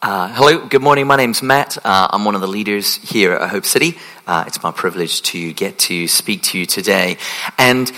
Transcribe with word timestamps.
Uh, 0.00 0.32
hello, 0.32 0.64
good 0.64 0.80
morning. 0.80 1.08
My 1.08 1.16
name's 1.16 1.42
Matt. 1.42 1.76
Uh, 1.84 2.06
I'm 2.10 2.24
one 2.24 2.36
of 2.36 2.40
the 2.40 2.46
leaders 2.46 2.94
here 2.94 3.32
at 3.32 3.50
Hope 3.50 3.64
City. 3.64 3.98
Uh, 4.28 4.44
it's 4.46 4.62
my 4.62 4.70
privilege 4.70 5.22
to 5.22 5.52
get 5.52 5.76
to 5.80 6.06
speak 6.06 6.42
to 6.42 6.58
you 6.58 6.66
today. 6.66 7.16
And 7.58 7.88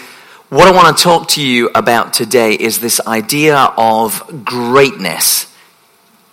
what 0.49 0.67
I 0.67 0.71
want 0.71 0.97
to 0.97 1.03
talk 1.03 1.29
to 1.31 1.43
you 1.43 1.69
about 1.75 2.15
today 2.15 2.55
is 2.55 2.81
this 2.81 3.07
idea 3.07 3.55
of 3.77 4.47
greatness. 4.47 5.55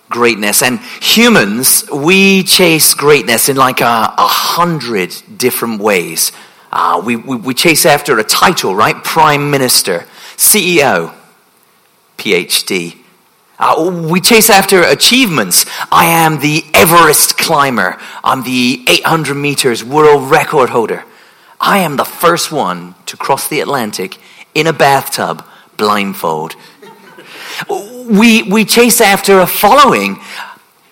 Greatness. 0.07 0.63
And 0.63 0.79
humans, 1.01 1.83
we 1.91 2.43
chase 2.43 2.93
greatness 2.93 3.49
in 3.49 3.57
like 3.57 3.81
a, 3.81 3.83
a 3.83 4.15
hundred 4.19 5.21
different 5.35 5.81
ways. 5.81 6.31
Uh, 6.71 7.01
we, 7.05 7.17
we, 7.17 7.35
we 7.35 7.53
chase 7.53 7.85
after 7.85 8.17
a 8.19 8.23
title, 8.23 8.73
right? 8.73 9.03
Prime 9.03 9.51
Minister, 9.51 10.05
CEO, 10.37 11.13
PhD 12.17 13.03
uh, 13.59 14.07
we 14.09 14.21
chase 14.21 14.49
after 14.49 14.81
achievements. 14.81 15.65
I 15.91 16.05
am 16.05 16.39
the 16.39 16.63
Everest 16.73 17.37
climber. 17.37 17.97
I'm 18.23 18.43
the 18.43 18.83
800 18.87 19.35
meters 19.35 19.83
world 19.83 20.29
record 20.29 20.69
holder. 20.69 21.03
I 21.59 21.79
am 21.79 21.95
the 21.95 22.05
first 22.05 22.51
one 22.51 22.93
to 23.07 23.17
cross 23.17 23.47
the 23.47 23.59
Atlantic 23.61 24.17
in 24.53 24.67
a 24.67 24.73
bathtub 24.73 25.43
blindfold. 25.75 26.55
We, 27.69 28.43
we 28.43 28.63
chase 28.63 29.01
after 29.01 29.39
a 29.39 29.47
following, 29.47 30.19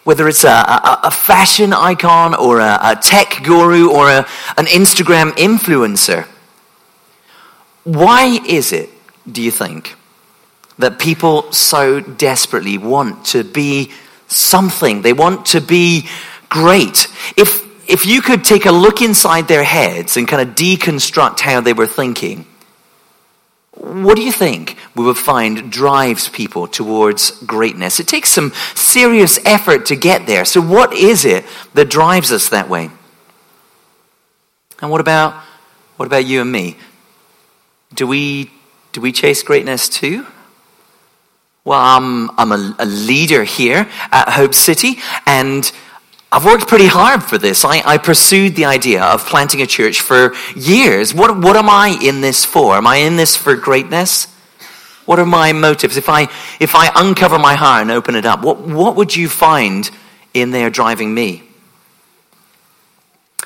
whether 0.04 0.28
it's 0.28 0.44
a, 0.44 0.50
a, 0.50 1.00
a 1.04 1.12
fashion 1.12 1.72
icon 1.72 2.34
or 2.34 2.60
a, 2.60 2.80
a 2.82 2.96
tech 2.96 3.44
guru 3.44 3.92
or 3.92 4.10
an 4.10 4.26
Instagram 4.66 5.32
influencer. 5.34 6.26
Why 7.84 8.40
is 8.48 8.72
it, 8.72 8.90
do 9.32 9.44
you 9.44 9.52
think, 9.52 9.96
that 10.78 11.00
people 11.00 11.52
so 11.52 12.00
desperately 12.00 12.78
want 12.78 13.26
to 13.28 13.44
be 13.44 13.92
something. 14.28 15.02
They 15.02 15.14
want 15.14 15.48
to 15.48 15.62
be 15.62 16.08
great. 16.50 17.08
If, 17.38 17.64
if 17.90 18.06
you 18.06 18.22
could 18.22 18.44
take 18.44 18.66
a 18.66 18.72
look 18.72 19.02
inside 19.02 19.48
their 19.48 19.64
heads 19.64 20.18
and 20.18 20.28
kind 20.28 20.48
of 20.48 20.56
deconstruct 20.56 21.40
how 21.40 21.62
they 21.62 21.74
were 21.74 21.88
thinking, 21.88 22.46
what 23.72 24.16
do 24.16 24.24
you 24.24 24.32
think 24.32 24.78
we 24.96 25.04
would 25.04 25.18
find 25.18 25.72
drives 25.72 26.30
people 26.30 26.68
towards 26.68 27.32
greatness? 27.44 28.00
It 28.00 28.08
takes 28.08 28.30
some 28.30 28.54
serious 28.74 29.38
effort 29.46 29.88
to 29.88 29.96
get 29.96 30.26
there. 30.28 30.46
So, 30.46 30.62
what 30.62 30.94
is 30.94 31.26
it 31.26 31.46
that 31.74 31.90
drives 31.90 32.32
us 32.32 32.50
that 32.50 32.70
way? 32.70 32.90
And 34.82 34.90
what 34.90 35.02
about 35.02 35.34
what 35.98 36.06
about 36.06 36.26
you 36.26 36.42
and 36.42 36.52
me? 36.52 36.78
Do 37.94 38.08
we 38.08 38.50
do 38.94 39.02
we 39.02 39.12
chase 39.12 39.44
greatness 39.44 39.90
too? 39.90 40.26
Well, 41.66 41.82
I'm, 41.82 42.30
I'm 42.40 42.52
a, 42.52 42.76
a 42.78 42.86
leader 42.86 43.44
here 43.44 43.90
at 44.12 44.30
Hope 44.30 44.54
City, 44.54 45.00
and 45.26 45.70
I've 46.32 46.46
worked 46.46 46.68
pretty 46.68 46.86
hard 46.86 47.24
for 47.24 47.40
this. 47.40 47.66
I, 47.66 47.82
I, 47.84 47.98
pursued 47.98 48.56
the 48.56 48.66
idea 48.66 49.04
of 49.04 49.26
planting 49.26 49.64
a 49.64 49.66
church 49.66 50.00
for 50.00 50.36
years. 50.56 51.12
What, 51.12 51.36
what 51.40 51.56
am 51.56 51.68
I 51.68 51.98
in 52.04 52.22
this 52.22 52.46
for? 52.46 52.76
Am 52.76 52.86
I 52.86 52.98
in 52.98 53.16
this 53.16 53.36
for 53.36 53.56
greatness? 53.56 54.26
What 55.06 55.18
are 55.18 55.26
my 55.26 55.54
motives? 55.54 55.98
If 55.98 56.08
I, 56.08 56.24
if 56.60 56.76
I 56.76 56.92
uncover 56.94 57.40
my 57.40 57.56
heart 57.56 57.82
and 57.82 57.90
open 57.90 58.14
it 58.14 58.28
up, 58.28 58.44
what, 58.44 58.60
what 58.60 58.96
would 58.96 59.16
you 59.16 59.28
find 59.28 59.90
in 60.36 60.52
there 60.52 60.70
driving 60.70 61.16
me? 61.16 61.42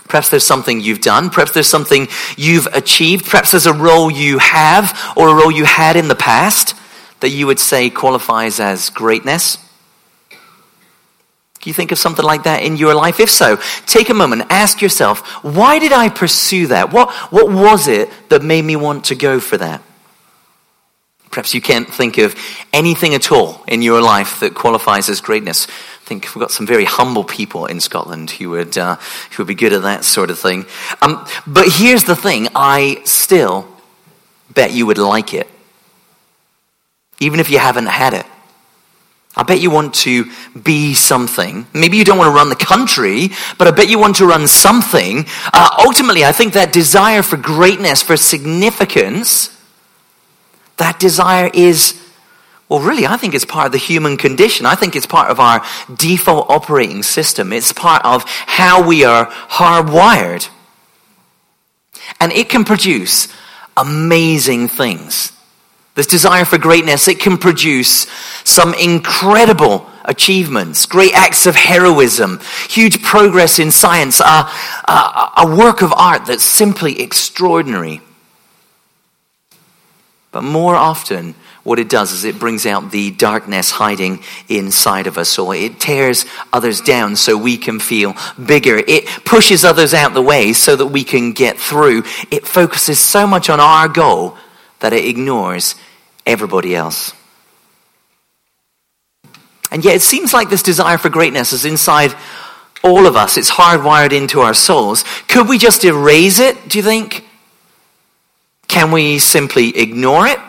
Perhaps 0.09 0.30
there's 0.30 0.45
something 0.45 0.81
you've 0.81 1.02
done. 1.02 1.30
Perhaps 1.30 1.52
there's 1.52 1.70
something 1.70 2.09
you've 2.36 2.67
achieved. 2.67 3.28
Perhaps 3.28 3.52
there's 3.52 3.66
a 3.66 3.73
role 3.73 4.12
you 4.12 4.40
have 4.40 5.14
or 5.16 5.30
a 5.30 5.34
role 5.34 5.52
you 5.52 5.64
had 5.64 5.95
in 5.95 6.09
the 6.09 6.16
past 6.16 6.75
that 7.20 7.30
you 7.30 7.48
would 7.48 7.59
say 7.59 7.89
qualifies 7.89 8.59
as 8.59 8.89
greatness? 8.89 9.58
Do 11.62 11.70
you 11.70 11.73
think 11.73 11.92
of 11.92 12.00
something 12.00 12.23
like 12.23 12.44
that 12.44 12.64
in 12.64 12.78
your 12.78 12.94
life? 12.94 13.20
If 13.20 13.30
so, 13.30 13.59
take 13.86 14.09
a 14.09 14.14
moment, 14.14 14.44
ask 14.50 14.81
yourself, 14.81 15.20
why 15.44 15.80
did 15.80 15.92
I 15.92 16.08
pursue 16.08 16.67
that? 16.67 16.94
What, 16.94 17.12
what 17.31 17.52
was 17.52 17.88
it 17.88 18.09
that 18.29 18.44
made 18.44 18.63
me 18.63 18.78
want 18.78 19.06
to 19.06 19.16
go 19.16 19.41
for 19.41 19.58
that? 19.58 19.81
Perhaps 21.31 21.53
you 21.53 21.62
can't 21.62 21.88
think 21.94 22.18
of 22.18 22.35
anything 22.74 23.13
at 23.13 23.31
all 23.31 23.63
in 23.68 23.81
your 23.81 24.02
life 24.02 24.40
that 24.40 24.56
qualifies 24.56 25.09
as 25.09 25.22
greatness. 25.22 25.68
I 25.68 26.06
think 26.06 26.34
we've 26.34 26.41
got 26.41 26.52
some 26.52 26.66
very 26.66 26.85
humble 26.85 27.24
people 27.24 27.66
in 27.66 27.81
Scotland 27.81 28.31
who 28.31 28.52
would, 28.52 28.78
uh, 28.78 28.96
who 29.31 29.44
would 29.44 29.47
be 29.47 29.53
good 29.53 29.74
at 29.74 29.84
that 29.84 30.06
sort 30.06 30.31
of 30.31 30.40
thing. 30.40 30.66
Um, 31.02 31.28
but 31.46 31.68
here's 31.68 32.06
the 32.06 32.16
thing 32.16 32.47
I 32.56 33.02
still 33.03 33.68
bet 34.53 34.72
you 34.72 34.85
would 34.85 34.97
like 34.97 35.34
it 35.34 35.47
even 37.19 37.40
if 37.40 37.50
you 37.50 37.59
haven't 37.59 37.88
had 37.88 38.13
it. 38.13 38.25
I 39.35 39.44
bet 39.44 39.62
you 39.62 39.69
want 39.69 39.94
to 39.96 40.25
be 40.62 40.94
something. 40.94 41.66
Maybe 41.74 41.97
you 41.97 42.03
don't 42.03 42.18
want 42.18 42.30
to 42.30 42.35
run 42.35 42.50
the 42.50 42.56
country, 42.56 43.30
but 43.57 43.68
I 43.68 43.72
bet 43.72 43.90
you 43.90 44.00
want 44.00 44.18
to 44.18 44.25
run 44.25 44.47
something. 44.47 45.25
Uh, 45.53 45.69
ultimately, 45.85 46.25
I 46.25 46.31
think 46.31 46.53
that 46.53 46.74
desire 46.74 47.22
for 47.22 47.38
greatness, 47.38 48.02
for 48.02 48.18
significance, 48.18 49.56
that 50.78 51.00
desire 51.00 51.50
is, 51.53 52.02
well, 52.68 52.79
really, 52.79 53.06
I 53.06 53.18
think 53.18 53.34
it's 53.34 53.46
part 53.46 53.68
of 53.68 53.72
the 53.72 53.78
human 53.78 54.18
condition. 54.18 54.66
I 54.66 54.75
think 54.75 54.96
it's 54.96 55.06
part 55.06 55.29
of 55.29 55.40
our 55.40 55.63
default 55.94 56.50
operating 56.50 57.03
system. 57.03 57.53
It's 57.53 57.72
part 57.72 58.03
of 58.03 58.24
how 58.25 58.85
we 58.85 59.03
are 59.03 59.28
hardwired. 59.28 60.50
And 62.19 62.31
it 62.31 62.50
can 62.50 62.66
produce 62.66 63.28
amazing 63.78 64.68
things. 64.68 65.31
This 65.95 66.07
desire 66.07 66.45
for 66.45 66.57
greatness, 66.57 67.07
it 67.07 67.19
can 67.19 67.38
produce 67.38 68.07
some 68.44 68.73
incredible 68.73 69.85
achievements, 70.05 70.85
great 70.85 71.13
acts 71.13 71.45
of 71.45 71.55
heroism, 71.55 72.39
huge 72.69 73.01
progress 73.03 73.59
in 73.59 73.72
science, 73.72 74.19
a, 74.19 74.23
a, 74.23 75.31
a 75.38 75.55
work 75.57 75.81
of 75.81 75.91
art 75.94 76.25
that's 76.25 76.44
simply 76.44 77.01
extraordinary. 77.01 78.01
But 80.31 80.44
more 80.44 80.75
often, 80.75 81.33
what 81.63 81.79
it 81.79 81.89
does 81.89 82.11
is 82.11 82.23
it 82.23 82.39
brings 82.39 82.66
out 82.66 82.91
the 82.91 83.11
darkness 83.11 83.72
hiding 83.72 84.23
inside 84.47 85.07
of 85.07 85.17
us, 85.17 85.38
or 85.38 85.55
it 85.55 85.79
tears 85.79 86.25
others 86.53 86.81
down 86.81 87.16
so 87.16 87.35
we 87.38 87.57
can 87.57 87.79
feel 87.79 88.16
bigger. 88.44 88.78
It 88.88 89.05
pushes 89.25 89.66
others 89.66 89.94
out 89.94 90.13
the 90.13 90.22
way 90.22 90.53
so 90.53 90.75
that 90.75 90.88
we 90.88 91.03
can 91.03 91.33
get 91.33 91.57
through. 91.57 92.03
It 92.31 92.47
focuses 92.47 92.99
so 92.99 93.28
much 93.28 93.49
on 93.49 93.59
our 93.59 93.88
goal 93.88 94.38
that 94.79 94.94
it 94.94 95.06
ignores 95.06 95.75
everybody 96.25 96.75
else. 96.75 97.13
And 99.72 99.85
yet 99.85 99.95
it 99.95 100.01
seems 100.01 100.34
like 100.34 100.50
this 100.50 100.63
desire 100.63 100.97
for 100.97 101.09
greatness 101.09 101.53
is 101.53 101.66
inside 101.66 102.16
all 102.84 103.06
of 103.06 103.16
us. 103.16 103.38
It's 103.38 103.51
hardwired 103.51 104.13
into 104.13 104.41
our 104.41 104.53
souls. 104.53 105.03
Could 105.28 105.47
we 105.47 105.57
just 105.57 105.84
erase 105.84 106.40
it, 106.40 106.69
do 106.69 106.78
you 106.78 106.84
think? 106.84 107.25
Can 108.67 108.91
we 108.91 109.19
simply 109.19 109.78
ignore 109.78 110.28
it? 110.28 110.40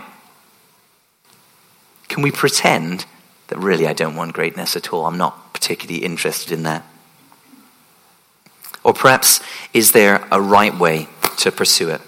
Can 2.08 2.22
we 2.22 2.30
pretend 2.30 3.06
that 3.48 3.58
really 3.58 3.86
I 3.86 3.92
don't 3.92 4.16
want 4.16 4.32
greatness 4.32 4.76
at 4.76 4.92
all? 4.92 5.06
I'm 5.06 5.18
not 5.18 5.52
particularly 5.52 6.04
interested 6.04 6.52
in 6.52 6.62
that. 6.64 6.84
Or 8.82 8.94
perhaps, 8.94 9.40
is 9.74 9.92
there 9.92 10.26
a 10.30 10.40
right 10.40 10.76
way 10.76 11.08
to 11.38 11.52
pursue 11.52 11.90
it? 11.90 12.00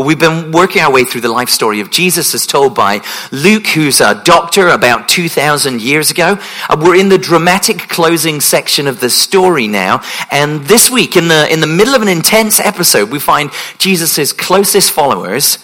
Well, 0.00 0.06
we've 0.06 0.18
been 0.18 0.50
working 0.50 0.80
our 0.80 0.90
way 0.90 1.04
through 1.04 1.20
the 1.20 1.28
life 1.28 1.50
story 1.50 1.80
of 1.80 1.90
Jesus 1.90 2.34
as 2.34 2.46
told 2.46 2.74
by 2.74 3.02
Luke, 3.32 3.66
who's 3.66 4.00
a 4.00 4.14
doctor 4.24 4.68
about 4.68 5.10
2,000 5.10 5.82
years 5.82 6.10
ago. 6.10 6.38
Uh, 6.70 6.78
we're 6.80 6.96
in 6.96 7.10
the 7.10 7.18
dramatic 7.18 7.80
closing 7.80 8.40
section 8.40 8.86
of 8.86 9.00
the 9.00 9.10
story 9.10 9.68
now. 9.68 10.00
And 10.30 10.62
this 10.62 10.88
week, 10.90 11.18
in 11.18 11.28
the, 11.28 11.52
in 11.52 11.60
the 11.60 11.66
middle 11.66 11.94
of 11.94 12.00
an 12.00 12.08
intense 12.08 12.60
episode, 12.60 13.10
we 13.10 13.18
find 13.18 13.50
Jesus' 13.76 14.32
closest 14.32 14.90
followers, 14.90 15.58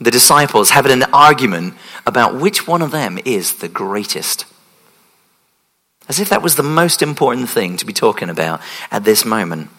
the 0.00 0.12
disciples, 0.12 0.70
having 0.70 0.92
an 0.92 1.12
argument 1.12 1.74
about 2.06 2.36
which 2.36 2.68
one 2.68 2.80
of 2.80 2.92
them 2.92 3.18
is 3.24 3.54
the 3.54 3.68
greatest. 3.68 4.44
As 6.08 6.20
if 6.20 6.28
that 6.28 6.42
was 6.42 6.54
the 6.54 6.62
most 6.62 7.02
important 7.02 7.48
thing 7.48 7.76
to 7.78 7.84
be 7.84 7.92
talking 7.92 8.30
about 8.30 8.60
at 8.92 9.02
this 9.02 9.24
moment. 9.24 9.70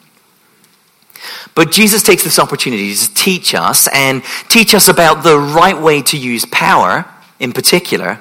But 1.56 1.72
Jesus 1.72 2.04
takes 2.04 2.24
this 2.24 2.40
opportunity 2.40 2.94
to 2.94 3.14
teach 3.14 3.54
us 3.56 3.88
and 3.94 4.24
teach 4.50 4.74
us 4.74 4.88
about 4.88 5.24
the 5.24 5.38
right 5.38 5.80
way 5.80 6.02
to 6.04 6.18
use 6.18 6.46
power 6.46 7.06
in 7.40 7.54
particular. 7.54 8.20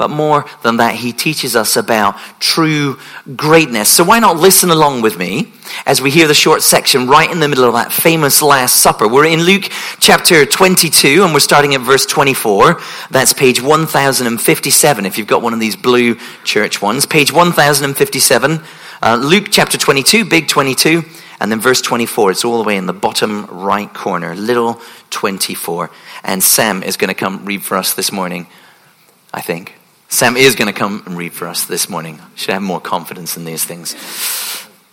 But 0.00 0.08
more 0.08 0.46
than 0.62 0.78
that, 0.78 0.94
he 0.94 1.12
teaches 1.12 1.54
us 1.54 1.76
about 1.76 2.16
true 2.38 2.98
greatness. 3.36 3.90
So 3.90 4.02
why 4.02 4.18
not 4.18 4.38
listen 4.38 4.70
along 4.70 5.02
with 5.02 5.18
me 5.18 5.52
as 5.84 6.00
we 6.00 6.10
hear 6.10 6.26
the 6.26 6.32
short 6.32 6.62
section 6.62 7.06
right 7.06 7.30
in 7.30 7.38
the 7.38 7.48
middle 7.48 7.66
of 7.66 7.74
that 7.74 7.92
famous 7.92 8.40
Last 8.40 8.80
Supper? 8.80 9.06
We're 9.06 9.26
in 9.26 9.42
Luke 9.42 9.64
chapter 9.98 10.46
22 10.46 11.22
and 11.22 11.34
we're 11.34 11.40
starting 11.40 11.74
at 11.74 11.82
verse 11.82 12.06
24. 12.06 12.80
That's 13.10 13.34
page 13.34 13.60
1057 13.60 15.04
if 15.04 15.18
you've 15.18 15.26
got 15.26 15.42
one 15.42 15.52
of 15.52 15.60
these 15.60 15.76
blue 15.76 16.16
church 16.44 16.80
ones. 16.80 17.04
Page 17.04 17.30
1057, 17.30 18.62
uh, 19.02 19.16
Luke 19.22 19.48
chapter 19.50 19.76
22, 19.76 20.24
big 20.24 20.48
22 20.48 21.04
and 21.40 21.50
then 21.50 21.58
verse 21.58 21.80
24, 21.80 22.32
it's 22.32 22.44
all 22.44 22.58
the 22.58 22.64
way 22.64 22.76
in 22.76 22.84
the 22.84 22.92
bottom 22.92 23.46
right 23.46 23.90
corner, 23.92 24.34
little 24.34 24.78
24. 25.08 25.90
And 26.22 26.42
Sam 26.42 26.82
is 26.82 26.98
going 26.98 27.08
to 27.08 27.14
come 27.14 27.46
read 27.46 27.62
for 27.62 27.78
us 27.78 27.94
this 27.94 28.12
morning, 28.12 28.46
I 29.32 29.40
think. 29.40 29.72
Sam 30.10 30.36
is 30.36 30.54
going 30.54 30.66
to 30.70 30.78
come 30.78 31.02
and 31.06 31.16
read 31.16 31.32
for 31.32 31.48
us 31.48 31.64
this 31.64 31.88
morning. 31.88 32.20
Should 32.34 32.52
have 32.52 32.60
more 32.60 32.80
confidence 32.80 33.38
in 33.38 33.46
these 33.46 33.64
things. 33.64 33.96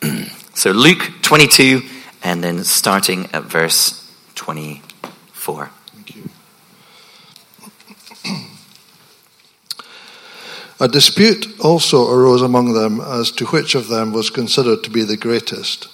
so, 0.53 0.71
Luke 0.71 1.11
22, 1.21 1.81
and 2.23 2.41
then 2.41 2.63
starting 2.63 3.25
at 3.33 3.43
verse 3.43 4.09
24. 4.35 5.69
A 10.79 10.87
dispute 10.87 11.59
also 11.59 12.09
arose 12.09 12.41
among 12.41 12.73
them 12.73 13.01
as 13.01 13.31
to 13.31 13.47
which 13.47 13.75
of 13.75 13.89
them 13.89 14.13
was 14.13 14.29
considered 14.29 14.83
to 14.83 14.89
be 14.89 15.03
the 15.03 15.17
greatest. 15.17 15.89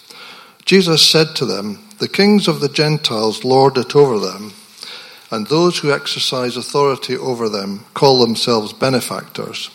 Jesus 0.65 1.07
said 1.07 1.35
to 1.35 1.45
them, 1.45 1.79
The 1.99 2.07
kings 2.07 2.47
of 2.47 2.59
the 2.59 2.69
Gentiles 2.69 3.43
lord 3.43 3.77
it 3.77 3.95
over 3.95 4.17
them, 4.17 4.53
and 5.29 5.47
those 5.47 5.79
who 5.79 5.93
exercise 5.93 6.55
authority 6.55 7.17
over 7.17 7.49
them 7.49 7.85
call 7.93 8.19
themselves 8.19 8.71
benefactors. 8.71 9.69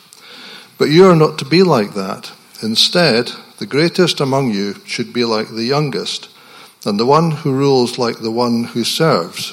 But 0.79 0.91
you 0.91 1.07
are 1.11 1.17
not 1.17 1.39
to 1.39 1.45
be 1.45 1.63
like 1.63 1.95
that. 1.95 2.33
Instead, 2.63 3.33
the 3.59 3.67
greatest 3.67 4.21
among 4.21 4.53
you 4.53 4.75
should 4.87 5.13
be 5.13 5.25
like 5.25 5.49
the 5.49 5.65
youngest, 5.65 6.29
and 6.87 6.99
the 6.99 7.07
one 7.07 7.33
who 7.33 7.53
rules 7.53 7.99
like 7.99 8.19
the 8.19 8.31
one 8.31 8.65
who 8.65 8.85
serves. 8.85 9.53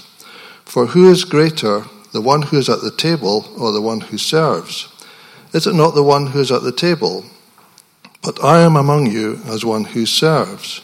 For 0.64 0.88
who 0.88 1.10
is 1.10 1.26
greater, 1.26 1.86
the 2.12 2.22
one 2.22 2.44
who 2.44 2.58
is 2.58 2.70
at 2.70 2.82
the 2.82 2.96
table 2.96 3.46
or 3.58 3.74
the 3.74 3.82
one 3.82 4.00
who 4.00 4.18
serves? 4.18 4.88
Is 5.54 5.68
it 5.68 5.76
not 5.76 5.96
the 5.96 6.04
one 6.04 6.28
who 6.28 6.40
is 6.40 6.52
at 6.52 6.64
the 6.64 6.72
table? 6.72 7.26
But 8.22 8.42
I 8.44 8.62
am 8.62 8.76
among 8.78 9.08
you 9.08 9.42
as 9.48 9.66
one 9.66 9.84
who 9.84 10.06
serves. 10.06 10.82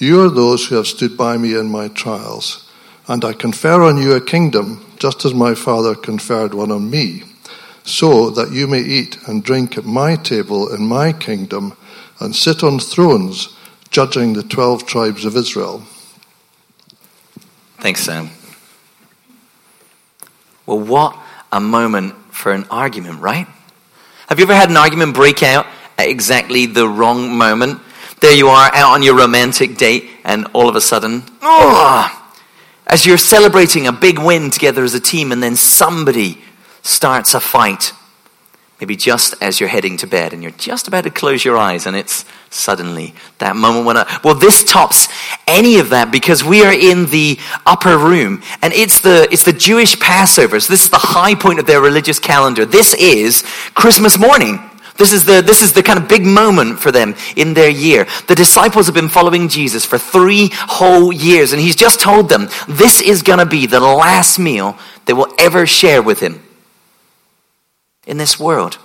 You 0.00 0.22
are 0.22 0.30
those 0.30 0.66
who 0.66 0.76
have 0.76 0.86
stood 0.86 1.14
by 1.14 1.36
me 1.36 1.54
in 1.54 1.70
my 1.70 1.88
trials, 1.88 2.66
and 3.06 3.22
I 3.22 3.34
confer 3.34 3.82
on 3.82 3.98
you 3.98 4.14
a 4.14 4.20
kingdom, 4.20 4.82
just 4.98 5.26
as 5.26 5.34
my 5.34 5.54
Father 5.54 5.94
conferred 5.94 6.54
one 6.54 6.72
on 6.72 6.88
me, 6.88 7.24
so 7.84 8.30
that 8.30 8.50
you 8.50 8.66
may 8.66 8.80
eat 8.80 9.18
and 9.28 9.44
drink 9.44 9.76
at 9.76 9.84
my 9.84 10.16
table 10.16 10.72
in 10.72 10.86
my 10.86 11.12
kingdom, 11.12 11.76
and 12.18 12.34
sit 12.34 12.62
on 12.62 12.78
thrones, 12.78 13.54
judging 13.90 14.32
the 14.32 14.42
twelve 14.42 14.86
tribes 14.86 15.26
of 15.26 15.36
Israel. 15.36 15.82
Thanks, 17.80 18.00
Sam. 18.00 18.30
Well, 20.64 20.80
what 20.80 21.14
a 21.52 21.60
moment 21.60 22.14
for 22.30 22.52
an 22.52 22.64
argument, 22.70 23.20
right? 23.20 23.46
Have 24.28 24.38
you 24.38 24.44
ever 24.44 24.54
had 24.54 24.70
an 24.70 24.78
argument 24.78 25.14
break 25.14 25.42
out 25.42 25.66
at 25.98 26.08
exactly 26.08 26.64
the 26.64 26.88
wrong 26.88 27.36
moment? 27.36 27.82
There 28.20 28.34
you 28.34 28.48
are 28.48 28.70
out 28.74 28.92
on 28.92 29.02
your 29.02 29.16
romantic 29.16 29.76
date, 29.76 30.10
and 30.24 30.46
all 30.52 30.68
of 30.68 30.76
a 30.76 30.80
sudden, 30.80 31.22
oh, 31.40 32.32
as 32.86 33.06
you're 33.06 33.16
celebrating 33.16 33.86
a 33.86 33.92
big 33.92 34.18
win 34.18 34.50
together 34.50 34.84
as 34.84 34.94
a 34.94 35.00
team, 35.00 35.32
and 35.32 35.42
then 35.42 35.56
somebody 35.56 36.38
starts 36.82 37.34
a 37.34 37.40
fight. 37.40 37.92
Maybe 38.80 38.96
just 38.96 39.34
as 39.42 39.60
you're 39.60 39.68
heading 39.68 39.98
to 39.98 40.06
bed 40.06 40.32
and 40.32 40.42
you're 40.42 40.52
just 40.52 40.88
about 40.88 41.04
to 41.04 41.10
close 41.10 41.44
your 41.44 41.58
eyes, 41.58 41.86
and 41.86 41.94
it's 41.94 42.24
suddenly 42.48 43.14
that 43.38 43.54
moment 43.54 43.84
when 43.84 43.98
I, 43.98 44.20
well, 44.24 44.34
this 44.34 44.64
tops 44.64 45.08
any 45.46 45.78
of 45.78 45.90
that 45.90 46.10
because 46.10 46.42
we 46.42 46.64
are 46.64 46.72
in 46.72 47.06
the 47.06 47.38
upper 47.66 47.98
room 47.98 48.42
and 48.62 48.72
it's 48.72 49.00
the, 49.00 49.28
it's 49.30 49.44
the 49.44 49.52
Jewish 49.52 50.00
Passover. 50.00 50.58
So 50.60 50.72
this 50.72 50.84
is 50.84 50.90
the 50.90 50.96
high 50.96 51.34
point 51.34 51.58
of 51.58 51.66
their 51.66 51.82
religious 51.82 52.18
calendar. 52.18 52.64
This 52.64 52.94
is 52.94 53.44
Christmas 53.74 54.18
morning. 54.18 54.69
This 55.00 55.14
is, 55.14 55.24
the, 55.24 55.40
this 55.40 55.62
is 55.62 55.72
the 55.72 55.82
kind 55.82 55.98
of 55.98 56.10
big 56.10 56.26
moment 56.26 56.78
for 56.78 56.92
them 56.92 57.14
in 57.34 57.54
their 57.54 57.70
year. 57.70 58.06
The 58.26 58.34
disciples 58.34 58.84
have 58.84 58.94
been 58.94 59.08
following 59.08 59.48
Jesus 59.48 59.86
for 59.86 59.96
three 59.96 60.50
whole 60.52 61.10
years, 61.10 61.54
and 61.54 61.62
he's 61.62 61.74
just 61.74 62.00
told 62.00 62.28
them 62.28 62.50
this 62.68 63.00
is 63.00 63.22
going 63.22 63.38
to 63.38 63.46
be 63.46 63.64
the 63.64 63.80
last 63.80 64.38
meal 64.38 64.76
they 65.06 65.14
will 65.14 65.32
ever 65.38 65.64
share 65.64 66.02
with 66.02 66.20
him 66.20 66.42
in 68.06 68.18
this 68.18 68.38
world. 68.38 68.76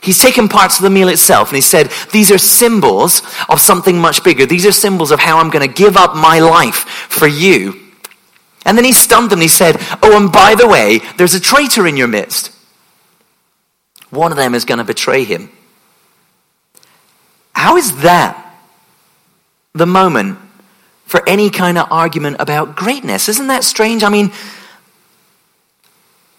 He's 0.00 0.18
taken 0.18 0.48
parts 0.48 0.78
of 0.78 0.82
the 0.82 0.88
meal 0.88 1.08
itself 1.08 1.50
and 1.50 1.56
he 1.56 1.60
said, 1.60 1.90
These 2.10 2.32
are 2.32 2.38
symbols 2.38 3.20
of 3.50 3.60
something 3.60 3.98
much 3.98 4.24
bigger. 4.24 4.46
These 4.46 4.64
are 4.64 4.72
symbols 4.72 5.10
of 5.10 5.20
how 5.20 5.40
I'm 5.40 5.50
going 5.50 5.68
to 5.68 5.74
give 5.74 5.98
up 5.98 6.16
my 6.16 6.38
life 6.38 6.86
for 7.10 7.26
you. 7.26 7.78
And 8.64 8.78
then 8.78 8.86
he 8.86 8.92
stunned 8.92 9.28
them 9.28 9.40
and 9.40 9.42
he 9.42 9.48
said, 9.48 9.76
Oh, 10.02 10.16
and 10.16 10.32
by 10.32 10.54
the 10.54 10.66
way, 10.66 11.00
there's 11.18 11.34
a 11.34 11.40
traitor 11.40 11.86
in 11.86 11.98
your 11.98 12.08
midst. 12.08 12.50
One 14.12 14.30
of 14.30 14.36
them 14.36 14.54
is 14.54 14.66
going 14.66 14.76
to 14.76 14.84
betray 14.84 15.24
him. 15.24 15.50
How 17.54 17.78
is 17.78 18.02
that 18.02 18.54
the 19.72 19.86
moment 19.86 20.38
for 21.06 21.26
any 21.26 21.48
kind 21.48 21.78
of 21.78 21.90
argument 21.90 22.36
about 22.38 22.76
greatness? 22.76 23.30
Isn't 23.30 23.46
that 23.46 23.64
strange? 23.64 24.04
I 24.04 24.10
mean, 24.10 24.30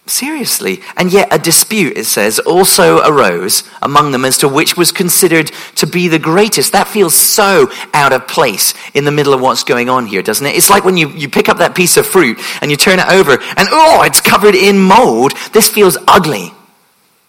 Seriously. 0.06 0.82
And 0.98 1.14
yet 1.14 1.30
a 1.32 1.40
dispute, 1.40 1.98
it 1.98 2.04
says, 2.04 2.38
also 2.38 3.02
arose 3.10 3.64
among 3.82 4.12
them 4.12 4.26
as 4.26 4.38
to 4.40 4.50
which 4.50 4.76
was 4.76 4.92
considered 4.92 5.48
to 5.76 5.88
be 5.88 6.10
the 6.10 6.20
greatest. 6.20 6.74
That 6.74 6.90
feels 6.90 7.16
so 7.16 7.72
out 7.94 8.12
of 8.12 8.28
place 8.28 8.74
in 8.94 9.06
the 9.06 9.12
middle 9.12 9.34
of 9.34 9.40
what's 9.40 9.64
going 9.64 9.88
on 9.88 10.06
here, 10.06 10.22
doesn't 10.22 10.46
it? 10.46 10.58
It's 10.58 10.70
like 10.70 10.84
when 10.84 10.98
you, 10.98 11.10
you 11.12 11.30
pick 11.30 11.48
up 11.48 11.60
that 11.60 11.74
piece 11.74 11.96
of 11.96 12.06
fruit 12.06 12.38
and 12.62 12.70
you 12.70 12.76
turn 12.76 13.00
it 13.00 13.08
over 13.08 13.32
and, 13.32 13.68
oh, 13.72 14.04
it's 14.06 14.20
covered 14.20 14.56
in 14.56 14.78
mold. 14.78 15.32
This 15.54 15.70
feels 15.70 15.98
ugly. 16.06 16.52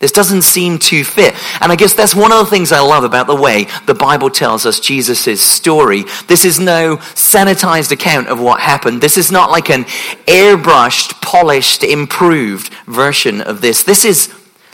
This 0.00 0.12
doesn't 0.12 0.42
seem 0.42 0.78
to 0.80 1.02
fit. 1.04 1.34
And 1.62 1.72
I 1.72 1.76
guess 1.76 1.94
that's 1.94 2.14
one 2.14 2.32
of 2.32 2.38
the 2.38 2.50
things 2.50 2.72
I 2.72 2.80
love 2.80 3.04
about 3.04 3.26
the 3.26 3.34
way 3.34 3.66
the 3.86 3.94
Bible 3.94 4.28
tells 4.28 4.66
us 4.66 4.80
Jesus' 4.80 5.40
story. 5.40 6.04
This 6.26 6.44
is 6.44 6.60
no 6.60 6.98
sanitized 6.98 7.90
account 7.90 8.28
of 8.28 8.40
what 8.40 8.60
happened. 8.60 9.00
This 9.00 9.16
is 9.16 9.32
not 9.32 9.50
like 9.50 9.70
an 9.70 9.84
airbrushed, 10.26 11.22
polished, 11.22 11.82
improved 11.84 12.72
version 12.86 13.40
of 13.40 13.60
this. 13.60 13.82
This 13.84 14.04
is 14.04 14.32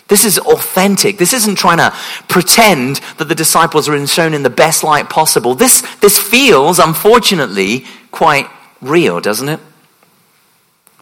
this 0.08 0.25
is 0.25 0.40
authentic. 0.40 1.19
This 1.19 1.32
isn't 1.32 1.56
trying 1.56 1.78
to 1.78 1.96
pretend 2.26 2.96
that 3.19 3.26
the 3.26 3.34
disciples 3.37 3.88
are 3.88 4.06
shown 4.08 4.34
in 4.34 4.43
the 4.43 4.50
best 4.50 4.82
light 4.82 5.08
possible. 5.08 5.55
This, 5.55 5.82
this 5.99 6.19
feels, 6.19 6.81
unfortunately, 6.81 7.84
quite 8.11 8.50
real, 8.82 9.20
doesn't 9.20 9.49
it? 9.49 9.61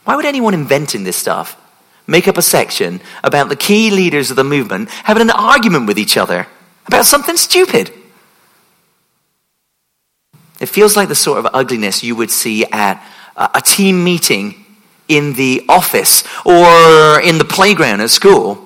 Why 0.04 0.14
would 0.14 0.26
anyone 0.26 0.52
inventing 0.52 1.04
this 1.04 1.16
stuff 1.16 1.56
make 2.08 2.26
up 2.26 2.36
a 2.36 2.42
section 2.42 3.00
about 3.22 3.48
the 3.48 3.54
key 3.54 3.92
leaders 3.92 4.30
of 4.30 4.36
the 4.36 4.42
movement 4.42 4.90
having 4.90 5.22
an 5.22 5.30
argument 5.30 5.86
with 5.86 5.98
each 5.98 6.16
other 6.16 6.48
about 6.86 7.04
something 7.04 7.36
stupid. 7.36 7.92
It 10.58 10.66
feels 10.66 10.96
like 10.96 11.08
the 11.08 11.14
sort 11.14 11.38
of 11.38 11.46
ugliness 11.54 12.02
you 12.02 12.16
would 12.16 12.30
see 12.30 12.64
at 12.64 13.00
a 13.36 13.60
team 13.60 14.02
meeting 14.02 14.64
in 15.06 15.34
the 15.34 15.64
office 15.68 16.24
or 16.44 17.20
in 17.20 17.38
the 17.38 17.46
playground 17.48 18.00
at 18.00 18.10
school. 18.10 18.64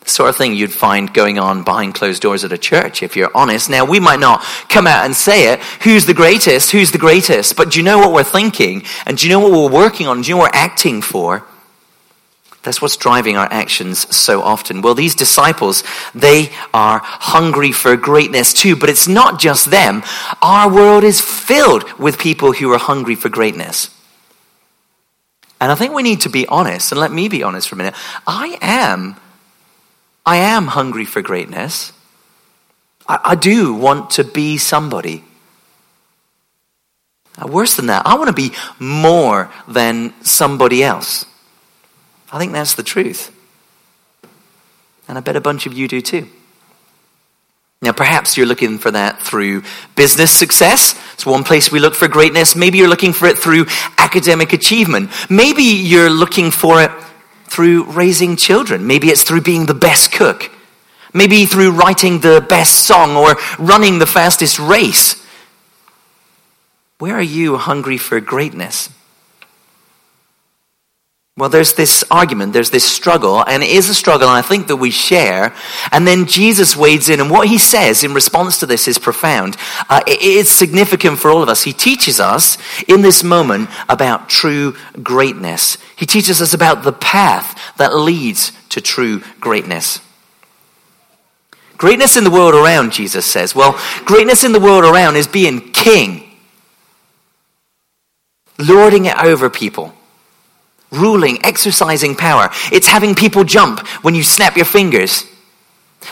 The 0.00 0.10
sort 0.10 0.30
of 0.30 0.36
thing 0.36 0.54
you'd 0.54 0.72
find 0.72 1.12
going 1.12 1.38
on 1.38 1.62
behind 1.62 1.94
closed 1.94 2.22
doors 2.22 2.42
at 2.42 2.52
a 2.52 2.58
church, 2.58 3.02
if 3.02 3.14
you're 3.14 3.30
honest. 3.36 3.70
Now, 3.70 3.84
we 3.84 4.00
might 4.00 4.18
not 4.18 4.42
come 4.68 4.86
out 4.86 5.04
and 5.04 5.14
say 5.14 5.52
it, 5.52 5.60
who's 5.82 6.06
the 6.06 6.14
greatest, 6.14 6.72
who's 6.72 6.90
the 6.90 6.98
greatest, 6.98 7.56
but 7.56 7.70
do 7.70 7.78
you 7.78 7.84
know 7.84 7.98
what 7.98 8.12
we're 8.12 8.24
thinking? 8.24 8.82
And 9.06 9.18
do 9.18 9.26
you 9.26 9.32
know 9.32 9.40
what 9.40 9.52
we're 9.52 9.78
working 9.78 10.08
on? 10.08 10.22
Do 10.22 10.28
you 10.28 10.34
know 10.34 10.40
what 10.40 10.54
we're 10.54 10.60
acting 10.60 11.02
for? 11.02 11.44
That's 12.64 12.82
what's 12.82 12.96
driving 12.96 13.36
our 13.36 13.48
actions 13.50 14.14
so 14.14 14.42
often. 14.42 14.82
Well, 14.82 14.94
these 14.94 15.14
disciples, 15.14 15.84
they 16.14 16.50
are 16.74 17.00
hungry 17.02 17.72
for 17.72 17.96
greatness 17.96 18.52
too, 18.52 18.74
but 18.76 18.90
it's 18.90 19.06
not 19.06 19.38
just 19.38 19.70
them. 19.70 20.02
Our 20.42 20.70
world 20.70 21.04
is 21.04 21.20
filled 21.20 21.98
with 21.98 22.18
people 22.18 22.52
who 22.52 22.72
are 22.72 22.78
hungry 22.78 23.14
for 23.14 23.28
greatness. 23.28 23.90
And 25.60 25.72
I 25.72 25.74
think 25.76 25.94
we 25.94 26.02
need 26.02 26.22
to 26.22 26.28
be 26.28 26.46
honest, 26.46 26.92
and 26.92 27.00
let 27.00 27.12
me 27.12 27.28
be 27.28 27.42
honest 27.42 27.68
for 27.68 27.74
a 27.74 27.78
minute. 27.78 27.94
I 28.26 28.58
am, 28.60 29.16
I 30.26 30.36
am 30.36 30.66
hungry 30.66 31.04
for 31.04 31.22
greatness. 31.22 31.92
I, 33.06 33.18
I 33.24 33.34
do 33.34 33.72
want 33.74 34.10
to 34.10 34.24
be 34.24 34.58
somebody. 34.58 35.24
Worse 37.44 37.76
than 37.76 37.86
that, 37.86 38.04
I 38.04 38.16
want 38.16 38.28
to 38.28 38.34
be 38.34 38.54
more 38.80 39.50
than 39.68 40.12
somebody 40.24 40.82
else. 40.82 41.24
I 42.30 42.38
think 42.38 42.52
that's 42.52 42.74
the 42.74 42.82
truth. 42.82 43.34
And 45.08 45.16
I 45.16 45.20
bet 45.20 45.36
a 45.36 45.40
bunch 45.40 45.66
of 45.66 45.72
you 45.72 45.88
do 45.88 46.00
too. 46.00 46.28
Now, 47.80 47.92
perhaps 47.92 48.36
you're 48.36 48.46
looking 48.46 48.78
for 48.78 48.90
that 48.90 49.22
through 49.22 49.62
business 49.94 50.32
success. 50.32 51.00
It's 51.14 51.24
one 51.24 51.44
place 51.44 51.70
we 51.70 51.78
look 51.78 51.94
for 51.94 52.08
greatness. 52.08 52.56
Maybe 52.56 52.78
you're 52.78 52.88
looking 52.88 53.12
for 53.12 53.26
it 53.28 53.38
through 53.38 53.66
academic 53.96 54.52
achievement. 54.52 55.10
Maybe 55.30 55.62
you're 55.62 56.10
looking 56.10 56.50
for 56.50 56.82
it 56.82 56.90
through 57.44 57.84
raising 57.84 58.36
children. 58.36 58.86
Maybe 58.86 59.08
it's 59.08 59.22
through 59.22 59.42
being 59.42 59.66
the 59.66 59.74
best 59.74 60.12
cook. 60.12 60.50
Maybe 61.14 61.46
through 61.46 61.70
writing 61.70 62.20
the 62.20 62.44
best 62.46 62.84
song 62.84 63.16
or 63.16 63.36
running 63.58 64.00
the 64.00 64.06
fastest 64.06 64.58
race. 64.58 65.24
Where 66.98 67.14
are 67.14 67.22
you 67.22 67.56
hungry 67.56 67.96
for 67.96 68.20
greatness? 68.20 68.90
Well, 71.38 71.48
there's 71.48 71.74
this 71.74 72.02
argument, 72.10 72.52
there's 72.52 72.70
this 72.70 72.82
struggle, 72.82 73.44
and 73.46 73.62
it 73.62 73.70
is 73.70 73.88
a 73.88 73.94
struggle 73.94 74.26
and 74.26 74.36
I 74.36 74.42
think 74.42 74.66
that 74.66 74.76
we 74.76 74.90
share. 74.90 75.54
And 75.92 76.04
then 76.04 76.26
Jesus 76.26 76.76
wades 76.76 77.08
in, 77.08 77.20
and 77.20 77.30
what 77.30 77.46
he 77.46 77.58
says 77.58 78.02
in 78.02 78.12
response 78.12 78.58
to 78.58 78.66
this 78.66 78.88
is 78.88 78.98
profound. 78.98 79.56
Uh, 79.88 80.00
it 80.04 80.20
is 80.20 80.50
significant 80.50 81.20
for 81.20 81.30
all 81.30 81.40
of 81.40 81.48
us. 81.48 81.62
He 81.62 81.72
teaches 81.72 82.18
us 82.18 82.58
in 82.88 83.02
this 83.02 83.22
moment 83.22 83.70
about 83.88 84.28
true 84.28 84.74
greatness. 85.00 85.78
He 85.94 86.06
teaches 86.06 86.42
us 86.42 86.54
about 86.54 86.82
the 86.82 86.92
path 86.92 87.56
that 87.76 87.94
leads 87.94 88.50
to 88.70 88.80
true 88.80 89.22
greatness. 89.38 90.00
Greatness 91.76 92.16
in 92.16 92.24
the 92.24 92.32
world 92.32 92.56
around, 92.56 92.90
Jesus 92.90 93.24
says. 93.24 93.54
Well, 93.54 93.78
greatness 94.04 94.42
in 94.42 94.50
the 94.50 94.58
world 94.58 94.82
around 94.82 95.14
is 95.14 95.28
being 95.28 95.70
king, 95.70 96.36
lording 98.58 99.04
it 99.04 99.16
over 99.16 99.48
people, 99.48 99.94
ruling, 100.90 101.44
exercising 101.44 102.14
power. 102.14 102.50
It's 102.72 102.86
having 102.86 103.14
people 103.14 103.44
jump 103.44 103.86
when 104.02 104.14
you 104.14 104.22
snap 104.22 104.56
your 104.56 104.64
fingers. 104.64 105.24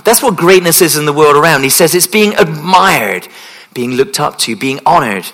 That's 0.05 0.23
what 0.23 0.37
greatness 0.37 0.83
is 0.83 0.97
in 0.97 1.07
the 1.07 1.13
world 1.13 1.37
around. 1.37 1.63
He 1.63 1.71
says 1.71 1.95
it's 1.95 2.07
being 2.07 2.35
admired, 2.35 3.29
being 3.73 3.93
looked 3.93 4.21
up 4.21 4.39
to, 4.41 4.57
being 4.57 4.81
honored. 4.85 5.27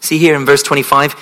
See 0.00 0.18
here 0.18 0.36
in 0.36 0.44
verse 0.44 0.62
25, 0.62 1.14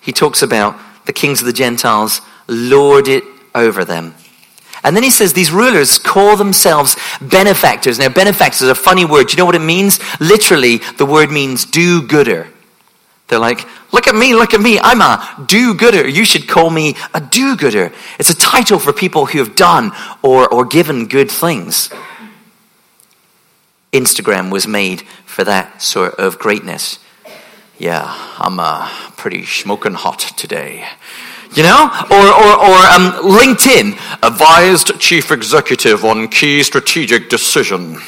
he 0.00 0.12
talks 0.12 0.42
about 0.42 0.78
the 1.04 1.12
kings 1.12 1.40
of 1.40 1.46
the 1.46 1.52
Gentiles 1.52 2.20
lord 2.48 3.08
it 3.08 3.24
over 3.54 3.84
them. 3.84 4.14
And 4.84 4.96
then 4.96 5.02
he 5.02 5.10
says 5.10 5.32
these 5.32 5.50
rulers 5.50 5.98
call 5.98 6.36
themselves 6.36 6.96
benefactors. 7.20 7.98
Now, 7.98 8.08
benefactors 8.08 8.62
is 8.62 8.68
a 8.68 8.74
funny 8.74 9.04
word. 9.04 9.28
Do 9.28 9.32
you 9.32 9.38
know 9.38 9.44
what 9.44 9.54
it 9.54 9.60
means? 9.60 9.98
Literally, 10.20 10.78
the 10.96 11.06
word 11.06 11.30
means 11.30 11.64
do 11.64 12.02
gooder. 12.06 12.48
They're 13.28 13.38
like, 13.38 13.66
look 13.92 14.06
at 14.06 14.14
me, 14.14 14.34
look 14.34 14.54
at 14.54 14.60
me. 14.60 14.80
I'm 14.80 15.02
a 15.02 15.44
do 15.46 15.74
gooder. 15.74 16.08
You 16.08 16.24
should 16.24 16.48
call 16.48 16.70
me 16.70 16.96
a 17.12 17.20
do 17.20 17.56
gooder. 17.56 17.92
It's 18.18 18.30
a 18.30 18.36
title 18.36 18.78
for 18.78 18.92
people 18.92 19.26
who 19.26 19.38
have 19.38 19.54
done 19.54 19.92
or, 20.22 20.48
or 20.48 20.64
given 20.64 21.08
good 21.08 21.30
things. 21.30 21.90
Instagram 23.92 24.50
was 24.50 24.66
made 24.66 25.02
for 25.26 25.44
that 25.44 25.82
sort 25.82 26.14
of 26.14 26.38
greatness. 26.38 26.98
Yeah, 27.78 28.12
I'm 28.38 28.58
uh, 28.58 28.88
pretty 29.16 29.44
smoking 29.44 29.94
hot 29.94 30.20
today. 30.36 30.86
You 31.54 31.62
know? 31.62 31.90
Or, 32.10 32.26
or, 32.26 32.52
or 32.60 32.76
um, 32.86 33.12
LinkedIn, 33.38 33.92
advised 34.22 34.98
chief 34.98 35.30
executive 35.30 36.04
on 36.04 36.28
key 36.28 36.62
strategic 36.62 37.28
decision. 37.28 37.98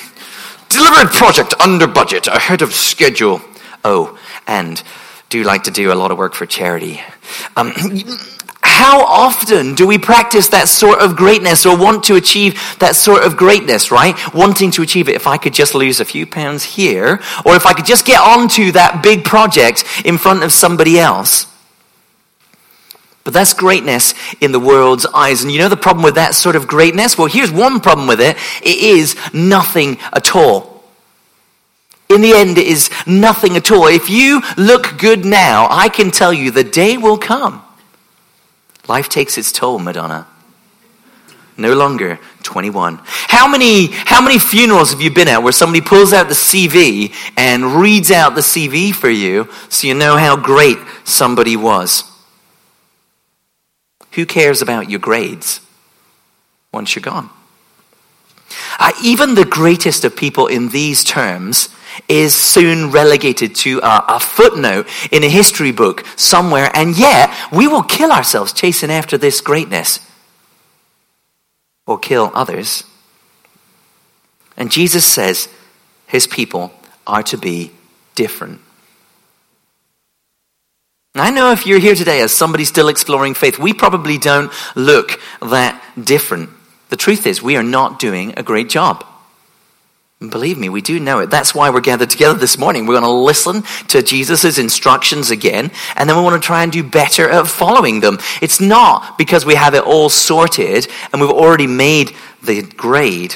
Delivered 0.68 1.12
project 1.12 1.54
under 1.60 1.86
budget, 1.86 2.26
ahead 2.26 2.62
of 2.62 2.74
schedule. 2.74 3.40
Oh, 3.84 4.18
and 4.46 4.82
do 5.30 5.44
like 5.44 5.62
to 5.64 5.70
do 5.70 5.92
a 5.92 5.94
lot 5.94 6.10
of 6.10 6.18
work 6.18 6.34
for 6.34 6.44
charity. 6.44 7.00
Um, 7.56 7.72
how 8.62 9.04
often 9.04 9.74
do 9.74 9.86
we 9.86 9.96
practice 9.96 10.48
that 10.48 10.68
sort 10.68 11.00
of 11.00 11.16
greatness 11.16 11.64
or 11.64 11.78
want 11.78 12.04
to 12.04 12.16
achieve 12.16 12.60
that 12.78 12.96
sort 12.96 13.22
of 13.22 13.36
greatness, 13.36 13.90
right? 13.90 14.14
Wanting 14.34 14.70
to 14.72 14.82
achieve 14.82 15.08
it. 15.08 15.14
If 15.14 15.26
I 15.26 15.38
could 15.38 15.54
just 15.54 15.74
lose 15.74 16.00
a 16.00 16.04
few 16.04 16.26
pounds 16.26 16.64
here, 16.64 17.20
or 17.44 17.54
if 17.54 17.64
I 17.64 17.72
could 17.72 17.86
just 17.86 18.04
get 18.04 18.20
onto 18.20 18.72
that 18.72 19.02
big 19.02 19.24
project 19.24 19.84
in 20.04 20.18
front 20.18 20.42
of 20.42 20.52
somebody 20.52 20.98
else. 20.98 21.46
But 23.22 23.34
that's 23.34 23.52
greatness 23.52 24.14
in 24.40 24.50
the 24.50 24.58
world's 24.58 25.06
eyes. 25.06 25.42
And 25.42 25.52
you 25.52 25.58
know 25.58 25.68
the 25.68 25.76
problem 25.76 26.02
with 26.02 26.16
that 26.16 26.34
sort 26.34 26.56
of 26.56 26.66
greatness? 26.66 27.16
Well, 27.16 27.28
here's 27.28 27.52
one 27.52 27.80
problem 27.80 28.08
with 28.08 28.20
it 28.20 28.36
it 28.62 28.78
is 28.78 29.14
nothing 29.32 29.98
at 30.12 30.34
all. 30.34 30.69
In 32.10 32.22
the 32.22 32.32
end, 32.32 32.58
it 32.58 32.66
is 32.66 32.90
nothing 33.06 33.56
at 33.56 33.70
all. 33.70 33.86
If 33.86 34.10
you 34.10 34.42
look 34.56 34.98
good 34.98 35.24
now, 35.24 35.68
I 35.70 35.88
can 35.88 36.10
tell 36.10 36.32
you 36.32 36.50
the 36.50 36.64
day 36.64 36.96
will 36.96 37.16
come. 37.16 37.62
Life 38.88 39.08
takes 39.08 39.38
its 39.38 39.52
toll, 39.52 39.78
Madonna. 39.78 40.26
No 41.56 41.72
longer 41.74 42.18
21. 42.42 42.98
How 43.04 43.46
many, 43.46 43.86
how 43.92 44.20
many 44.20 44.40
funerals 44.40 44.90
have 44.90 45.00
you 45.00 45.12
been 45.12 45.28
at 45.28 45.44
where 45.44 45.52
somebody 45.52 45.80
pulls 45.80 46.12
out 46.12 46.26
the 46.26 46.34
CV 46.34 47.14
and 47.36 47.76
reads 47.76 48.10
out 48.10 48.34
the 48.34 48.40
CV 48.40 48.92
for 48.92 49.10
you 49.10 49.48
so 49.68 49.86
you 49.86 49.94
know 49.94 50.16
how 50.16 50.36
great 50.36 50.78
somebody 51.04 51.54
was? 51.54 52.02
Who 54.12 54.26
cares 54.26 54.60
about 54.60 54.90
your 54.90 54.98
grades 54.98 55.60
once 56.72 56.96
you're 56.96 57.02
gone? 57.02 57.30
Uh, 58.80 58.90
even 59.04 59.36
the 59.36 59.44
greatest 59.44 60.04
of 60.04 60.16
people 60.16 60.48
in 60.48 60.70
these 60.70 61.04
terms 61.04 61.68
is 62.08 62.34
soon 62.34 62.90
relegated 62.90 63.54
to 63.56 63.78
a, 63.80 64.04
a, 64.08 64.20
footnote 64.20 64.86
in 65.10 65.24
a 65.24 65.28
history 65.28 65.72
book 65.72 66.04
somewhere, 66.16 66.70
and 66.74 66.98
yet 66.98 67.34
we 67.52 67.66
will 67.66 67.82
kill 67.82 68.12
ourselves 68.12 68.52
chasing 68.52 68.90
after 68.90 69.18
this 69.18 69.40
greatness 69.40 70.00
or 71.86 71.98
kill 71.98 72.30
others. 72.34 72.84
And 74.56 74.70
Jesus 74.70 75.04
says 75.04 75.48
his 76.06 76.26
people 76.26 76.72
are 77.06 77.22
to 77.24 77.36
be 77.36 77.72
different. 78.14 78.60
I 81.14 81.30
know 81.30 81.50
if 81.50 81.66
you're 81.66 81.80
here 81.80 81.96
today 81.96 82.20
as 82.20 82.32
somebody 82.32 82.64
still 82.64 82.88
exploring 82.88 83.34
faith, 83.34 83.58
we 83.58 83.72
probably 83.72 84.16
don't 84.16 84.52
look 84.76 85.20
that 85.42 85.82
different. 86.00 86.50
The 86.88 86.96
truth 86.96 87.26
is, 87.26 87.42
we 87.42 87.56
are 87.56 87.64
not 87.64 87.98
doing 87.98 88.34
a 88.36 88.42
great 88.42 88.68
job. 88.68 89.04
And 90.20 90.30
believe 90.30 90.58
me, 90.58 90.68
we 90.68 90.82
do 90.82 91.00
know 91.00 91.20
it. 91.20 91.30
That's 91.30 91.54
why 91.54 91.70
we're 91.70 91.80
gathered 91.80 92.10
together 92.10 92.38
this 92.38 92.58
morning. 92.58 92.84
We're 92.84 93.00
going 93.00 93.04
to 93.04 93.10
listen 93.10 93.62
to 93.88 94.02
Jesus' 94.02 94.58
instructions 94.58 95.30
again, 95.30 95.70
and 95.96 96.10
then 96.10 96.16
we 96.18 96.22
want 96.22 96.40
to 96.40 96.46
try 96.46 96.62
and 96.62 96.70
do 96.70 96.82
better 96.82 97.26
at 97.30 97.46
following 97.46 98.00
them. 98.00 98.18
It's 98.42 98.60
not 98.60 99.16
because 99.16 99.46
we 99.46 99.54
have 99.54 99.74
it 99.74 99.82
all 99.82 100.10
sorted 100.10 100.88
and 101.10 101.22
we've 101.22 101.30
already 101.30 101.66
made 101.66 102.12
the 102.42 102.60
grade. 102.60 103.34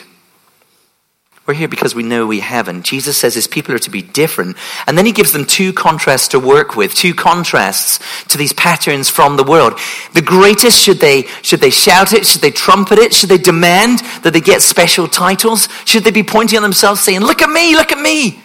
We're 1.46 1.54
here 1.54 1.68
because 1.68 1.94
we 1.94 2.02
know 2.02 2.26
we 2.26 2.40
haven't. 2.40 2.86
Jesus 2.86 3.18
says 3.18 3.34
his 3.34 3.46
people 3.46 3.74
are 3.74 3.78
to 3.80 3.90
be 3.90 4.00
different. 4.00 4.56
And 4.86 4.96
then 4.96 5.04
he 5.04 5.12
gives 5.12 5.32
them 5.32 5.44
two 5.44 5.74
contrasts 5.74 6.28
to 6.28 6.40
work 6.40 6.74
with, 6.74 6.94
two 6.94 7.12
contrasts 7.12 8.00
to 8.28 8.38
these 8.38 8.54
patterns 8.54 9.10
from 9.10 9.36
the 9.36 9.44
world. 9.44 9.78
The 10.14 10.22
greatest, 10.22 10.82
should 10.82 11.00
they, 11.00 11.24
should 11.42 11.60
they 11.60 11.68
shout 11.68 12.14
it? 12.14 12.24
Should 12.26 12.40
they 12.40 12.50
trumpet 12.50 12.98
it? 12.98 13.12
Should 13.12 13.28
they 13.28 13.36
demand 13.36 13.98
that 14.22 14.32
they 14.32 14.40
get 14.40 14.62
special 14.62 15.06
titles? 15.06 15.68
Should 15.84 16.04
they 16.04 16.10
be 16.10 16.22
pointing 16.22 16.56
at 16.56 16.62
themselves 16.62 17.02
saying, 17.02 17.20
look 17.20 17.42
at 17.42 17.50
me, 17.50 17.76
look 17.76 17.92
at 17.92 18.00
me? 18.00 18.42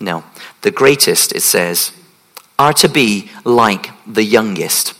No. 0.00 0.24
The 0.62 0.70
greatest, 0.70 1.32
it 1.32 1.42
says, 1.42 1.92
are 2.58 2.72
to 2.72 2.88
be 2.88 3.30
like 3.44 3.90
the 4.06 4.24
youngest. 4.24 4.94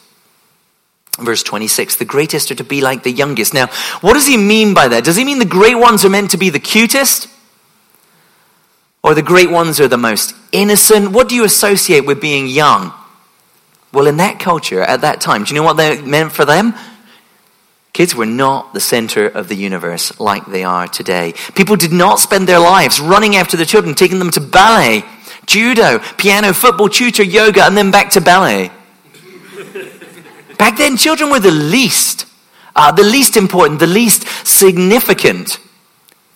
Verse 1.19 1.43
26, 1.43 1.97
the 1.97 2.05
greatest 2.05 2.51
are 2.51 2.57
to 2.57 2.65
be 2.65 2.83
like 2.83 3.03
the 3.03 3.11
youngest. 3.11 3.55
Now, 3.55 3.69
what 4.03 4.15
does 4.15 4.27
he 4.27 4.37
mean 4.37 4.75
by 4.75 4.89
that? 4.89 5.05
Does 5.05 5.17
he 5.17 5.25
mean 5.25 5.39
the 5.39 5.47
great 5.47 5.77
ones 5.77 6.05
are 6.05 6.11
meant 6.11 6.33
to 6.33 6.37
be 6.37 6.51
the 6.51 6.59
cutest? 6.59 7.29
Or 9.03 9.15
the 9.15 9.23
great 9.23 9.51
ones 9.51 9.81
are 9.81 9.89
the 9.89 9.97
most 9.97 10.35
innocent? 10.53 11.13
What 11.13 11.29
do 11.29 11.35
you 11.35 11.45
associate 11.45 12.05
with 12.05 12.21
being 12.21 12.49
young? 12.49 12.93
Well, 13.93 14.07
in 14.07 14.19
that 14.19 14.39
culture, 14.39 14.83
at 14.83 15.01
that 15.03 15.23
time, 15.23 15.45
do 15.45 15.55
you 15.55 15.61
know 15.61 15.65
what 15.65 15.79
that 15.79 16.05
meant 16.05 16.33
for 16.33 16.45
them? 16.45 16.75
Kids 17.95 18.15
were 18.15 18.27
not 18.27 18.75
the 18.75 18.81
center 18.81 19.27
of 19.27 19.49
the 19.49 19.55
universe 19.55 20.21
like 20.21 20.45
they 20.45 20.65
are 20.65 20.87
today. 20.87 21.33
People 21.55 21.77
did 21.77 21.93
not 21.93 22.19
spend 22.19 22.47
their 22.47 22.59
lives 22.59 23.01
running 23.01 23.37
after 23.37 23.57
their 23.57 23.65
children, 23.65 23.95
taking 23.95 24.19
them 24.19 24.31
to 24.33 24.41
ballet, 24.41 25.03
judo, 25.47 26.01
piano, 26.19 26.53
football, 26.53 26.91
tutor, 26.91 27.23
yoga, 27.23 27.65
and 27.65 27.75
then 27.75 27.91
back 27.91 28.11
to 28.11 28.21
ballet. 28.21 28.71
Back 30.59 30.79
then, 30.79 30.97
children 30.97 31.31
were 31.31 31.41
the 31.41 31.51
least, 31.51 32.27
uh, 32.75 32.93
the 32.93 33.03
least 33.03 33.37
important, 33.37 33.81
the 33.81 33.87
least 33.87 34.27
significant. 34.47 35.59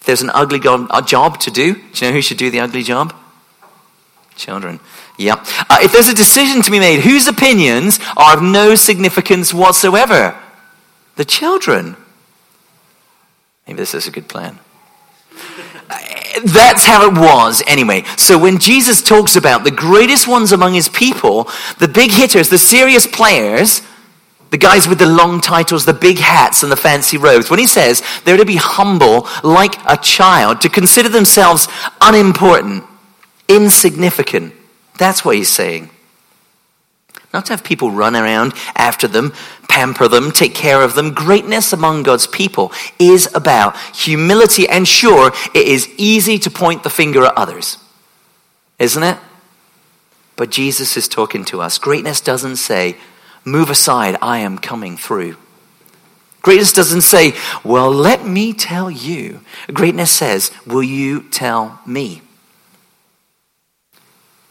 If 0.01 0.07
there's 0.07 0.23
an 0.23 0.31
ugly 0.33 0.59
job 0.59 1.41
to 1.41 1.51
do, 1.51 1.75
do 1.75 1.81
you 1.95 2.11
know 2.11 2.15
who 2.15 2.23
should 2.23 2.39
do 2.39 2.51
the 2.51 2.61
ugly 2.61 2.83
job? 2.83 3.15
Children. 4.37 4.81
Yeah. 5.19 5.35
Uh, 5.69 5.79
if 5.83 5.93
there's 5.93 6.09
a 6.09 6.15
decision 6.15 6.63
to 6.63 6.71
be 6.71 6.79
made, 6.79 7.01
whose 7.01 7.29
opinions 7.29 7.99
are 8.17 8.39
of 8.39 8.43
no 8.43 8.75
significance 8.75 9.53
whatsoever? 9.53 10.39
The 11.17 11.27
children. 11.27 11.97
Maybe 13.67 13.77
this 13.77 13.95
is 13.95 14.07
a 14.07 14.11
good 14.11 14.29
plan. 14.29 14.59
That's 16.45 16.85
how 16.85 17.11
it 17.11 17.19
was 17.19 17.63
anyway. 17.67 18.05
So 18.17 18.39
when 18.39 18.59
Jesus 18.59 19.03
talks 19.03 19.37
about 19.37 19.65
the 19.65 19.71
greatest 19.71 20.27
ones 20.27 20.53
among 20.53 20.75
his 20.75 20.89
people, 20.89 21.49
the 21.79 21.89
big 21.89 22.11
hitters, 22.11 22.49
the 22.49 22.59
serious 22.59 23.07
players, 23.07 23.83
the 24.51 24.59
guys 24.59 24.89
with 24.89 24.99
the 24.99 25.07
long 25.07 25.41
titles, 25.41 25.85
the 25.85 25.95
big 25.95 26.19
hats, 26.19 26.63
and 26.63 26.73
the 26.73 26.77
fancy 26.77 27.17
robes, 27.17 27.51
when 27.51 27.59
he 27.59 27.67
says 27.67 28.03
they're 28.25 28.37
to 28.37 28.45
be 28.45 28.57
humble 28.57 29.29
like 29.43 29.75
a 29.87 29.97
child, 29.97 30.61
to 30.61 30.69
consider 30.69 31.09
themselves 31.09 31.69
unimportant, 32.01 32.85
insignificant, 33.49 34.53
that's 34.99 35.25
what 35.25 35.37
he's 35.37 35.49
saying. 35.49 35.91
Not 37.33 37.47
to 37.47 37.53
have 37.53 37.63
people 37.63 37.93
run 37.93 38.17
around 38.17 38.55
after 38.75 39.07
them, 39.07 39.33
pamper 39.69 40.09
them, 40.09 40.33
take 40.33 40.53
care 40.53 40.83
of 40.83 40.95
them. 40.95 41.15
Greatness 41.15 41.73
among 41.73 42.03
God's 42.03 42.27
people 42.27 42.73
is 42.99 43.33
about 43.35 43.77
humility, 43.95 44.69
and 44.69 44.87
sure, 44.87 45.33
it 45.55 45.69
is 45.69 45.89
easy 45.97 46.41
to 46.41 46.51
point 46.51 46.83
the 46.83 46.91
finger 46.91 47.25
at 47.25 47.37
others, 47.37 47.79
isn't 48.81 49.03
it? 49.03 49.17
But 50.35 50.51
Jesus 50.51 50.97
is 50.97 51.07
talking 51.07 51.45
to 51.47 51.61
us. 51.61 51.79
Greatness 51.79 52.21
doesn't 52.21 52.57
say, 52.57 52.97
Move 53.45 53.71
aside, 53.71 54.17
I 54.21 54.39
am 54.39 54.59
coming 54.59 54.97
through. 54.97 55.37
Greatness 56.43 56.73
doesn't 56.73 57.03
say, 57.03 57.35
Well, 57.65 57.91
let 57.91 58.27
me 58.27 58.53
tell 58.53 58.91
you. 58.91 59.41
Greatness 59.73 60.11
says, 60.11 60.51
Will 60.67 60.83
you 60.83 61.23
tell 61.31 61.81
me? 61.87 62.23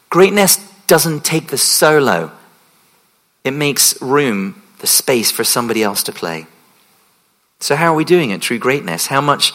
Greatness 0.09 0.57
doesn't 0.87 1.23
take 1.23 1.47
the 1.47 1.57
solo. 1.57 2.31
it 3.43 3.51
makes 3.51 3.99
room, 4.01 4.61
the 4.79 4.87
space 4.87 5.31
for 5.31 5.43
somebody 5.43 5.81
else 5.81 6.03
to 6.03 6.11
play. 6.11 6.45
So, 7.59 7.75
how 7.75 7.93
are 7.93 7.95
we 7.95 8.05
doing 8.05 8.31
at 8.31 8.41
True 8.41 8.59
Greatness? 8.59 9.07
How 9.07 9.21
much 9.21 9.53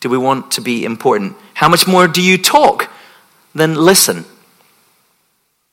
do 0.00 0.08
we 0.08 0.18
want 0.18 0.52
to 0.52 0.60
be 0.60 0.84
important? 0.84 1.36
How 1.54 1.68
much 1.68 1.86
more 1.86 2.08
do 2.08 2.22
you 2.22 2.38
talk 2.38 2.90
than 3.54 3.74
listen? 3.74 4.24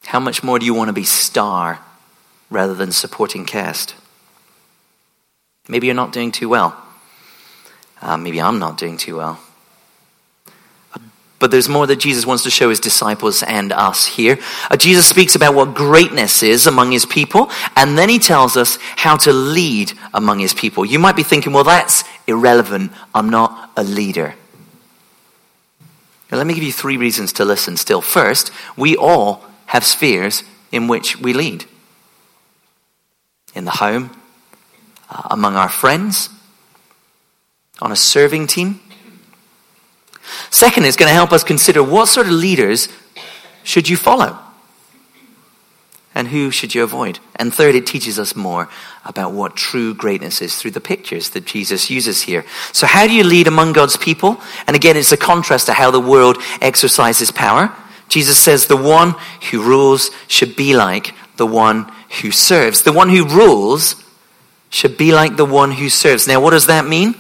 How 0.06 0.20
much 0.20 0.44
more 0.44 0.60
do 0.60 0.66
you 0.66 0.74
want 0.74 0.90
to 0.90 0.94
be 0.94 1.04
star 1.04 1.80
rather 2.50 2.74
than 2.74 2.92
supporting 2.92 3.46
cast? 3.46 3.96
Maybe 5.68 5.88
you're 5.88 5.96
not 5.96 6.14
doing 6.14 6.32
too 6.32 6.50
well. 6.50 6.82
Uh, 8.02 8.18
maybe 8.18 8.40
I'm 8.40 8.60
not 8.60 8.78
doing 8.78 8.98
too 8.98 9.18
well. 9.18 9.40
But 11.40 11.52
there's 11.52 11.70
more 11.70 11.86
that 11.86 11.98
Jesus 11.98 12.26
wants 12.26 12.44
to 12.44 12.50
show 12.50 12.70
his 12.70 12.80
disciples 12.80 13.44
and 13.44 13.72
us 13.72 14.08
here. 14.08 14.40
Uh, 14.72 14.78
Jesus 14.78 15.08
speaks 15.08 15.36
about 15.36 15.54
what 15.54 15.76
greatness 15.76 16.42
is 16.42 16.66
among 16.66 16.92
his 16.92 17.06
people, 17.06 17.52
and 17.76 17.96
then 17.96 18.10
he 18.10 18.18
tells 18.18 18.58
us 18.58 18.80
how 18.96 19.18
to 19.18 19.32
lead 19.32 19.94
among 20.14 20.40
his 20.40 20.56
people. 20.56 20.84
You 20.84 20.98
might 20.98 21.16
be 21.16 21.24
thinking, 21.24 21.54
well, 21.54 21.64
that's 21.64 22.04
irrelevant. 22.26 22.92
I'm 23.14 23.30
not 23.30 23.72
a 23.78 23.84
leader. 23.84 24.34
Now, 26.32 26.40
let 26.40 26.48
me 26.48 26.56
give 26.56 26.64
you 26.64 26.74
three 26.74 26.98
reasons 26.98 27.34
to 27.34 27.46
listen 27.46 27.78
still. 27.78 28.02
First, 28.02 28.52
we 28.76 28.98
all 28.98 29.46
have 29.68 29.86
spheres 29.86 30.44
in 30.72 30.88
which 30.88 31.20
we 31.20 31.34
lead 31.34 31.66
in 33.58 33.66
the 33.66 33.72
home, 33.72 34.12
uh, 35.10 35.24
among 35.32 35.56
our 35.56 35.70
friends, 35.70 36.30
on 37.82 37.92
a 37.92 37.96
serving 37.96 38.48
team 38.48 38.80
Second, 40.50 40.86
it's 40.86 40.98
going 40.98 41.10
to 41.10 41.14
help 41.14 41.32
us 41.32 41.44
consider 41.44 41.84
what 41.84 42.08
sort 42.08 42.28
of 42.28 42.34
leaders 42.34 42.90
should 43.64 43.90
you 43.90 43.98
follow 43.98 44.38
and 46.16 46.30
who 46.30 46.50
should 46.52 46.74
you 46.74 46.84
avoid. 46.84 47.20
And 47.36 47.54
third, 47.54 47.76
it 47.76 47.86
teaches 47.86 48.18
us 48.18 48.36
more 48.36 48.70
about 49.06 49.34
what 49.34 49.56
true 49.56 49.94
greatness 49.94 50.42
is 50.42 50.56
through 50.56 50.72
the 50.72 50.82
pictures 50.82 51.32
that 51.32 51.46
Jesus 51.46 51.90
uses 51.90 52.24
here. 52.24 52.46
So, 52.72 52.88
how 52.88 53.08
do 53.08 53.14
you 53.14 53.24
lead 53.24 53.48
among 53.48 53.74
God's 53.74 53.98
people? 53.98 54.42
And 54.66 54.76
again, 54.76 54.98
it's 54.98 55.12
a 55.12 55.18
contrast 55.18 55.68
to 55.68 55.74
how 55.74 55.92
the 55.92 56.00
world 56.00 56.38
exercises 56.62 57.32
power. 57.32 57.74
Jesus 58.10 58.40
says 58.40 58.68
the 58.68 58.78
one 58.78 59.16
who 59.52 59.62
rules 59.62 60.12
should 60.28 60.56
be 60.56 60.76
like 60.76 61.14
the 61.36 61.46
one 61.46 61.92
who 62.22 62.32
serves. 62.32 62.84
The 62.84 62.94
one 62.94 63.10
who 63.10 63.26
rules 63.26 64.04
should 64.70 64.98
be 64.98 65.14
like 65.14 65.38
the 65.38 65.46
one 65.46 65.72
who 65.72 65.90
serves. 65.90 66.28
Now, 66.28 66.42
what 66.42 66.52
does 66.52 66.68
that 66.68 66.86
mean? 66.86 67.16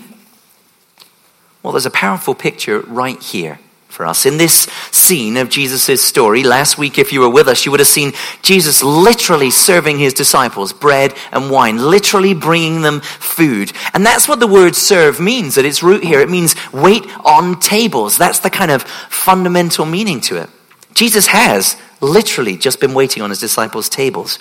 Well, 1.64 1.74
there's 1.74 1.86
a 1.86 1.92
powerful 1.92 2.36
picture 2.36 2.80
right 2.82 3.22
here 3.22 3.60
for 3.90 4.06
us. 4.06 4.26
In 4.26 4.38
this 4.38 4.68
scene 4.92 5.38
of 5.38 5.50
Jesus' 5.50 6.04
story, 6.04 6.44
last 6.44 6.78
week, 6.78 7.00
if 7.00 7.12
you 7.12 7.22
were 7.22 7.30
with 7.30 7.48
us, 7.48 7.66
you 7.66 7.72
would 7.72 7.80
have 7.80 7.88
seen 7.88 8.14
Jesus 8.44 8.84
literally 8.84 9.50
serving 9.50 9.98
his 9.98 10.14
disciples 10.14 10.72
bread 10.72 11.16
and 11.32 11.50
wine, 11.50 11.78
literally 11.78 12.36
bringing 12.36 12.84
them 12.84 13.02
food. 13.02 13.74
And 13.94 14.06
that's 14.06 14.28
what 14.28 14.40
the 14.40 14.48
word 14.48 14.76
serve 14.76 15.20
means 15.20 15.58
at 15.58 15.66
its 15.66 15.82
root 15.82 16.04
here. 16.04 16.20
It 16.20 16.30
means 16.30 16.56
wait 16.72 17.06
on 17.26 17.60
tables. 17.60 18.18
That's 18.18 18.40
the 18.40 18.52
kind 18.52 18.70
of 18.70 18.84
fundamental 18.84 19.86
meaning 19.86 20.22
to 20.22 20.38
it. 20.38 20.50
Jesus 20.94 21.28
has 21.28 21.76
literally 22.00 22.56
just 22.56 22.80
been 22.80 22.94
waiting 22.94 23.24
on 23.24 23.32
his 23.32 23.40
disciples' 23.40 23.90
tables. 23.90 24.40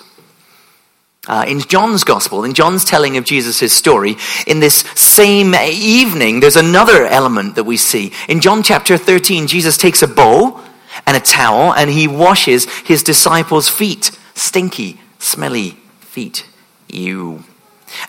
Uh, 1.27 1.43
in 1.47 1.59
John's 1.59 2.03
gospel, 2.03 2.43
in 2.45 2.53
John's 2.53 2.85
telling 2.85 3.17
of 3.17 3.25
Jesus' 3.25 3.73
story, 3.73 4.15
in 4.45 4.59
this 4.59 4.85
same 4.95 5.53
evening, 5.55 6.39
there's 6.39 6.55
another 6.55 7.05
element 7.05 7.55
that 7.55 7.65
we 7.65 7.75
see. 7.75 8.13
In 8.29 8.39
John 8.39 8.63
chapter 8.63 8.97
13, 8.97 9.47
Jesus 9.47 9.77
takes 9.77 10.01
a 10.01 10.07
bowl 10.07 10.61
and 11.05 11.17
a 11.17 11.19
towel 11.19 11.73
and 11.73 11.89
he 11.89 12.07
washes 12.07 12.65
his 12.81 13.03
disciples' 13.03 13.69
feet. 13.69 14.11
Stinky, 14.35 14.99
smelly 15.19 15.71
feet. 15.99 16.45
You. 16.87 17.43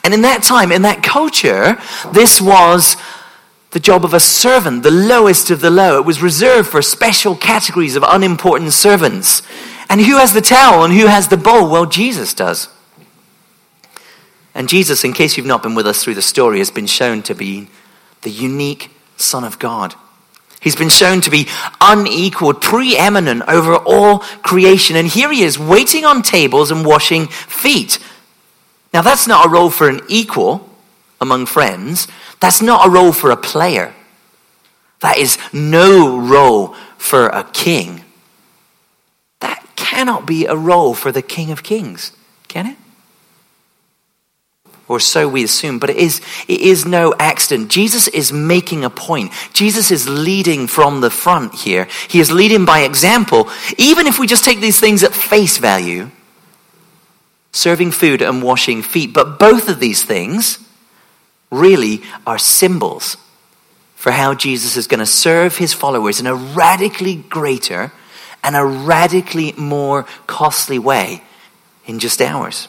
And 0.05 0.15
in 0.15 0.23
that 0.23 0.43
time, 0.43 0.71
in 0.71 0.83
that 0.83 1.03
culture, 1.03 1.77
this 2.13 2.41
was 2.41 2.97
the 3.71 3.81
job 3.81 4.05
of 4.05 4.15
a 4.15 4.21
servant, 4.21 4.83
the 4.83 4.91
lowest 4.91 5.51
of 5.51 5.61
the 5.61 5.71
low. 5.71 5.99
It 5.99 6.07
was 6.07 6.23
reserved 6.23 6.69
for 6.69 6.81
special 6.83 7.35
categories 7.35 7.97
of 7.97 8.05
unimportant 8.07 8.73
servants. 8.73 9.43
And 9.91 10.01
who 10.01 10.17
has 10.17 10.33
the 10.33 10.41
towel 10.41 10.85
and 10.85 10.95
who 10.95 11.07
has 11.07 11.29
the 11.29 11.37
bowl? 11.37 11.69
Well, 11.69 11.87
Jesus 11.87 12.33
does. 12.33 12.69
And 14.59 14.69
Jesus, 14.69 15.05
in 15.05 15.13
case 15.13 15.37
you've 15.37 15.47
not 15.47 15.63
been 15.63 15.77
with 15.77 15.87
us 15.87 16.03
through 16.03 16.17
the 16.17 16.21
story, 16.21 16.59
has 16.59 16.73
been 16.73 16.89
shown 16.89 17.23
to 17.23 17.35
be 17.35 17.69
the 18.23 18.31
unique 18.31 18.91
Son 19.17 19.45
of 19.45 19.61
God. 19.61 19.95
He's 20.61 20.75
been 20.75 20.89
shown 20.89 21.21
to 21.21 21.31
be 21.31 21.47
unequaled, 21.81 22.61
preeminent 22.61 23.45
over 23.47 23.77
all 23.77 24.19
creation. 24.19 24.97
And 24.97 25.07
here 25.07 25.31
he 25.31 25.45
is 25.45 25.61
waiting 25.61 26.05
on 26.05 26.23
tables 26.23 26.73
and 26.73 26.85
washing 26.85 27.29
feet. 27.29 28.01
Now, 28.93 29.01
that's 29.03 29.29
not 29.29 29.47
a 29.47 29.49
role 29.49 29.71
for 29.71 29.89
an 29.89 30.01
equal 30.09 30.69
among 31.21 31.47
friends. 31.47 32.09
That's 32.41 32.61
not 32.61 32.85
a 32.85 32.91
role 32.91 33.13
for 33.13 33.31
a 33.31 33.37
player. 33.37 33.95
That 35.03 35.19
is 35.19 35.39
no 35.53 36.19
role 36.19 36.75
for 36.97 37.29
a 37.29 37.45
king. 37.45 38.03
That 39.39 39.65
cannot 39.77 40.27
be 40.27 40.47
a 40.47 40.57
role 40.57 40.95
for 40.95 41.13
the 41.13 41.23
King 41.23 41.53
of 41.53 41.63
Kings, 41.63 42.11
can 42.49 42.67
it? 42.67 42.77
Or 44.89 44.99
so 44.99 45.29
we 45.29 45.45
assume, 45.45 45.79
but 45.79 45.91
it 45.91 45.97
is, 45.97 46.21
it 46.49 46.61
is 46.61 46.87
no 46.87 47.15
accident. 47.19 47.71
Jesus 47.71 48.09
is 48.09 48.33
making 48.33 48.85
a 48.85 48.91
point. 48.91 49.33
Jesus 49.53 49.91
is 49.91 50.09
leading 50.09 50.67
from 50.67 51.01
the 51.01 51.11
front 51.11 51.55
here. 51.55 51.87
He 52.09 52.21
is 52.21 52.33
leading 52.33 52.65
by 52.65 52.81
example. 52.81 53.49
Even 53.77 54.07
if 54.07 54.19
we 54.19 54.27
just 54.27 54.45
take 54.45 54.61
these 54.61 54.81
things 54.81 55.03
at 55.03 55.13
face 55.13 55.59
value, 55.59 56.11
serving 57.53 57.91
food 57.91 58.23
and 58.23 58.43
washing 58.43 58.83
feet, 58.83 59.13
but 59.13 59.39
both 59.39 59.69
of 59.69 59.79
these 59.79 60.03
things 60.03 60.59
really 61.51 62.03
are 62.27 62.39
symbols 62.39 63.17
for 63.95 64.13
how 64.13 64.33
Jesus 64.33 64.77
is 64.77 64.87
going 64.87 65.01
to 65.01 65.07
serve 65.07 65.57
his 65.57 65.73
followers 65.73 66.21
in 66.21 66.27
a 66.27 66.35
radically 66.35 67.17
greater 67.17 67.93
and 68.45 68.55
a 68.57 68.65
radically 68.65 69.53
more 69.53 70.07
costly 70.27 70.79
way 70.79 71.21
in 71.85 71.99
just 71.99 72.23
hours. 72.23 72.69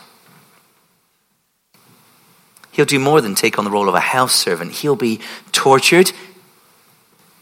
He'll 2.80 2.86
do 2.86 2.98
more 2.98 3.20
than 3.20 3.36
take 3.36 3.60
on 3.60 3.66
the 3.66 3.72
role 3.72 3.90
of 3.90 3.96
a 3.96 4.00
house 4.00 4.34
servant. 4.34 4.72
He'll 4.72 4.96
be 4.96 5.20
tortured. 5.52 6.14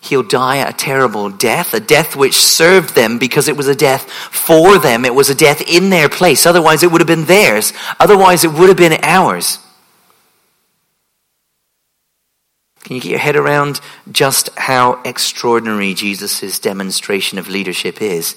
He'll 0.01 0.23
die 0.23 0.55
a 0.55 0.73
terrible 0.73 1.29
death, 1.29 1.75
a 1.75 1.79
death 1.79 2.15
which 2.15 2.33
served 2.33 2.95
them 2.95 3.19
because 3.19 3.47
it 3.47 3.55
was 3.55 3.67
a 3.67 3.75
death 3.75 4.09
for 4.09 4.79
them. 4.79 5.05
It 5.05 5.13
was 5.13 5.29
a 5.29 5.35
death 5.35 5.61
in 5.69 5.91
their 5.91 6.09
place. 6.09 6.47
Otherwise, 6.47 6.81
it 6.81 6.91
would 6.91 7.01
have 7.01 7.07
been 7.07 7.25
theirs. 7.25 7.71
Otherwise, 7.99 8.45
it 8.45 8.51
would 8.51 8.67
have 8.67 8.79
been 8.79 8.97
ours. 9.03 9.59
Can 12.83 12.95
you 12.95 13.01
get 13.03 13.11
your 13.11 13.19
head 13.19 13.35
around 13.35 13.79
just 14.11 14.49
how 14.57 15.03
extraordinary 15.03 15.93
Jesus' 15.93 16.57
demonstration 16.57 17.37
of 17.37 17.47
leadership 17.47 18.01
is? 18.01 18.35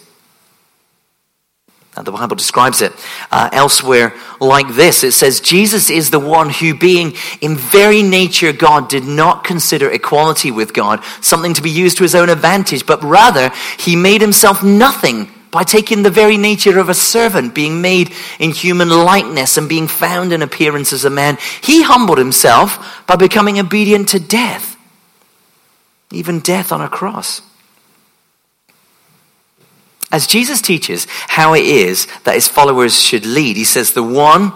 The 1.97 2.13
Bible 2.13 2.37
describes 2.37 2.83
it 2.83 2.93
uh, 3.33 3.51
elsewhere 3.53 4.15
like 4.41 4.69
this 4.75 5.03
it 5.03 5.13
says, 5.13 5.41
Jesus 5.41 5.91
is 5.91 6.11
the 6.11 6.21
one 6.21 6.49
who, 6.49 6.75
being 6.75 7.15
in 7.41 7.57
very 7.57 8.03
nature 8.03 8.53
God, 8.53 8.89
did 8.89 9.05
not 9.05 9.45
consider 9.45 9.91
equality 9.91 10.51
with 10.51 10.73
God 10.73 11.03
something 11.21 11.53
to 11.55 11.63
be 11.63 11.71
used 11.71 11.97
to 11.99 12.05
his 12.05 12.15
own 12.15 12.29
advantage, 12.29 12.87
but 12.87 13.03
rather 13.03 13.51
he 13.79 13.97
made 13.97 14.21
himself 14.21 14.63
nothing 14.63 15.29
by 15.51 15.65
taking 15.65 16.03
the 16.03 16.11
very 16.11 16.37
nature 16.37 16.79
of 16.79 16.89
a 16.89 16.95
servant, 16.95 17.55
being 17.55 17.83
made 17.83 18.13
in 18.39 18.53
human 18.53 18.89
likeness 18.89 19.57
and 19.57 19.69
being 19.69 19.89
found 19.89 20.33
in 20.33 20.43
appearance 20.43 20.93
as 20.93 21.05
a 21.05 21.11
man. 21.11 21.39
He 21.61 21.83
humbled 21.83 22.19
himself 22.19 23.05
by 23.07 23.17
becoming 23.17 23.59
obedient 23.59 24.11
to 24.11 24.21
death, 24.21 24.77
even 26.13 26.39
death 26.39 26.71
on 26.71 26.81
a 26.81 26.89
cross. 26.89 27.43
As 30.13 30.27
Jesus 30.27 30.61
teaches 30.61 31.07
how 31.11 31.55
it 31.55 31.65
is 31.65 32.07
that 32.25 32.35
his 32.35 32.49
followers 32.49 33.01
should 33.01 33.25
lead, 33.25 33.57
he 33.57 33.65
says, 33.65 33.93
The 33.93 34.03
one 34.03 34.53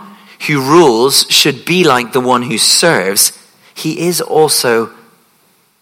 who 0.46 0.60
rules 0.60 1.26
should 1.30 1.64
be 1.64 1.84
like 1.84 2.12
the 2.12 2.20
one 2.20 2.42
who 2.42 2.58
serves. 2.58 3.38
He 3.74 4.06
is 4.06 4.20
also 4.20 4.92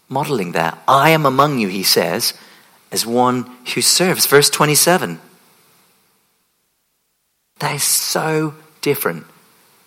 modeling 0.09 0.51
that. 0.51 0.81
I 0.87 1.09
am 1.09 1.25
among 1.25 1.59
you, 1.59 1.67
he 1.67 1.83
says, 1.83 2.33
as 2.91 3.05
one 3.05 3.49
who 3.73 3.81
serves. 3.81 4.27
Verse 4.27 4.49
27. 4.49 5.19
That 7.59 7.75
is 7.75 7.83
so 7.83 8.53
different 8.81 9.25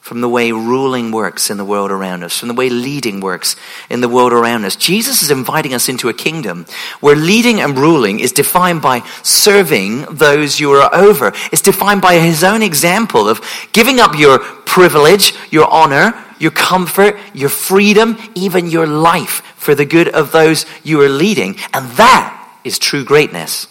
from 0.07 0.21
the 0.21 0.29
way 0.29 0.53
ruling 0.53 1.11
works 1.11 1.51
in 1.51 1.57
the 1.57 1.65
world 1.65 1.91
around 1.91 2.23
us, 2.23 2.39
from 2.39 2.47
the 2.47 2.55
way 2.55 2.71
leading 2.71 3.19
works 3.19 3.57
in 3.91 4.01
the 4.01 4.09
world 4.09 4.33
around 4.33 4.65
us. 4.65 4.77
Jesus 4.77 5.21
is 5.21 5.33
inviting 5.33 5.75
us 5.75 5.89
into 5.89 6.09
a 6.09 6.15
kingdom 6.15 6.65
where 7.01 7.17
leading 7.17 7.59
and 7.59 7.77
ruling 7.77 8.21
is 8.21 8.31
defined 8.31 8.81
by 8.81 9.01
serving 9.25 10.03
those 10.03 10.61
you 10.61 10.71
are 10.71 10.95
over. 10.95 11.33
It's 11.51 11.61
defined 11.61 12.03
by 12.03 12.21
his 12.21 12.45
own 12.45 12.63
example 12.63 13.29
of 13.29 13.41
giving 13.73 13.99
up 13.99 14.17
your 14.17 14.39
privilege, 14.39 15.35
your 15.51 15.69
honor, 15.69 16.15
your 16.39 16.53
comfort, 16.53 17.17
your 17.35 17.49
freedom, 17.49 18.17
even 18.37 18.71
your 18.71 18.87
life 18.87 19.43
for 19.57 19.75
the 19.75 19.85
good 19.85 20.07
of 20.07 20.31
those 20.31 20.67
you 20.85 21.01
are 21.01 21.09
leading. 21.09 21.57
And 21.75 21.91
that 21.97 22.61
is 22.63 22.79
true 22.79 23.05
greatness. 23.05 23.67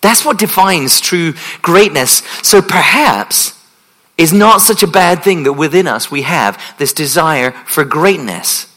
That's 0.00 0.24
what 0.24 0.38
defines 0.38 1.02
true 1.02 1.34
greatness. 1.60 2.22
So 2.42 2.62
perhaps 2.62 3.60
is 4.16 4.32
not 4.32 4.60
such 4.60 4.82
a 4.82 4.88
bad 4.88 5.22
thing 5.22 5.42
that 5.42 5.54
within 5.54 5.86
us 5.86 6.10
we 6.10 6.22
have 6.22 6.60
this 6.78 6.92
desire 6.92 7.50
for 7.66 7.84
greatness, 7.84 8.72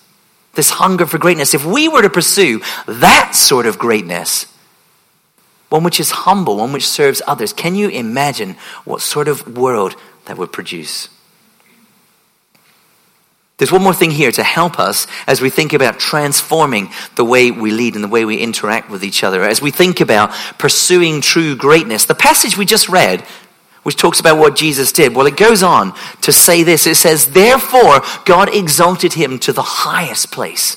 this 0.54 0.72
hunger 0.72 1.06
for 1.06 1.18
greatness. 1.18 1.54
If 1.54 1.66
we 1.66 1.88
were 1.88 2.02
to 2.02 2.10
pursue 2.10 2.62
that 2.88 3.36
sort 3.36 3.66
of 3.66 3.78
greatness, 3.78 4.46
one 5.70 5.84
which 5.84 6.00
is 6.00 6.12
humble, 6.12 6.58
one 6.58 6.74
which 6.74 6.88
serves 6.88 7.22
others, 7.28 7.54
can 7.54 7.76
you 7.76 7.90
imagine 7.90 8.56
what 8.86 9.02
sort 9.02 9.28
of 9.28 9.58
world 9.58 9.96
that 10.26 10.38
would 10.38 10.52
produce? 10.52 11.10
There's 13.58 13.72
one 13.72 13.82
more 13.82 13.94
thing 13.94 14.12
here 14.12 14.32
to 14.32 14.44
help 14.44 14.80
us 14.80 15.08
as 15.26 15.42
we 15.42 15.50
think 15.50 15.74
about 15.74 16.00
transforming 16.00 16.92
the 17.16 17.26
way 17.26 17.50
we 17.50 17.72
lead 17.72 17.96
and 17.96 18.04
the 18.04 18.08
way 18.08 18.24
we 18.24 18.38
interact 18.38 18.90
with 18.90 19.04
each 19.04 19.24
other, 19.24 19.44
as 19.44 19.62
we 19.62 19.72
think 19.72 20.00
about 20.00 20.32
pursuing 20.60 21.22
true 21.22 21.56
greatness. 21.56 22.06
The 22.06 22.14
passage 22.14 22.56
we 22.56 22.66
just 22.66 22.88
read 22.88 23.26
which 23.88 23.96
talks 23.96 24.20
about 24.20 24.38
what 24.38 24.58
Jesus 24.58 24.92
did. 24.92 25.16
Well, 25.16 25.28
it 25.28 25.38
goes 25.38 25.64
on 25.64 25.94
to 26.24 26.34
say 26.34 26.64
this. 26.64 26.86
It 26.88 26.96
says, 26.96 27.28
Therefore, 27.28 28.02
God 28.26 28.54
exalted 28.54 29.14
him 29.14 29.40
to 29.40 29.54
the 29.54 29.62
highest 29.62 30.30
place. 30.30 30.76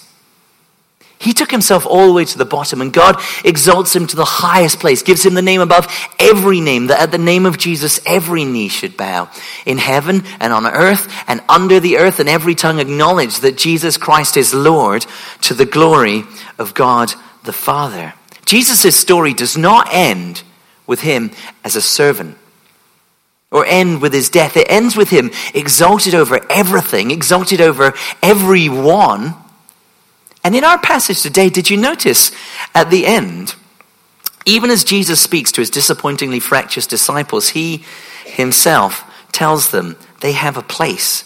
He 1.18 1.32
took 1.32 1.50
himself 1.50 1.86
all 1.86 2.06
the 2.06 2.12
way 2.12 2.24
to 2.24 2.38
the 2.38 2.44
bottom, 2.44 2.80
and 2.80 2.92
God 2.92 3.20
exalts 3.44 3.96
him 3.96 4.06
to 4.06 4.14
the 4.14 4.24
highest 4.24 4.78
place, 4.78 5.02
gives 5.02 5.26
him 5.26 5.34
the 5.34 5.42
name 5.42 5.60
above 5.60 5.88
every 6.20 6.60
name, 6.60 6.86
that 6.86 7.00
at 7.00 7.10
the 7.10 7.18
name 7.18 7.46
of 7.46 7.58
Jesus 7.58 7.98
every 8.06 8.44
knee 8.44 8.68
should 8.68 8.96
bow 8.96 9.28
in 9.66 9.78
heaven 9.78 10.22
and 10.38 10.52
on 10.52 10.64
earth 10.64 11.12
and 11.26 11.40
under 11.48 11.80
the 11.80 11.96
earth, 11.96 12.20
and 12.20 12.28
every 12.28 12.54
tongue 12.54 12.78
acknowledge 12.78 13.40
that 13.40 13.58
Jesus 13.58 13.96
Christ 13.96 14.36
is 14.36 14.54
Lord 14.54 15.04
to 15.40 15.54
the 15.54 15.66
glory 15.66 16.22
of 16.60 16.74
God 16.74 17.12
the 17.42 17.52
Father. 17.52 18.14
Jesus' 18.46 18.94
story 18.94 19.34
does 19.34 19.58
not 19.58 19.88
end 19.90 20.44
with 20.86 21.00
him 21.00 21.32
as 21.64 21.74
a 21.74 21.82
servant 21.82 22.36
or 23.50 23.66
end 23.66 24.00
with 24.00 24.12
his 24.12 24.28
death. 24.28 24.56
It 24.56 24.70
ends 24.70 24.96
with 24.96 25.10
him 25.10 25.30
exalted 25.54 26.14
over 26.14 26.40
everything, 26.50 27.10
exalted 27.10 27.60
over 27.60 27.94
everyone. 28.22 29.34
And 30.44 30.54
in 30.54 30.64
our 30.64 30.78
passage 30.78 31.22
today, 31.22 31.50
did 31.50 31.68
you 31.68 31.76
notice 31.76 32.30
at 32.74 32.90
the 32.90 33.06
end, 33.06 33.54
even 34.46 34.70
as 34.70 34.84
Jesus 34.84 35.20
speaks 35.20 35.52
to 35.52 35.60
his 35.60 35.70
disappointingly 35.70 36.40
fractious 36.40 36.86
disciples, 36.86 37.50
he 37.50 37.84
himself 38.24 39.04
tells 39.32 39.70
them 39.70 39.96
they 40.20 40.32
have 40.32 40.56
a 40.56 40.62
place 40.62 41.24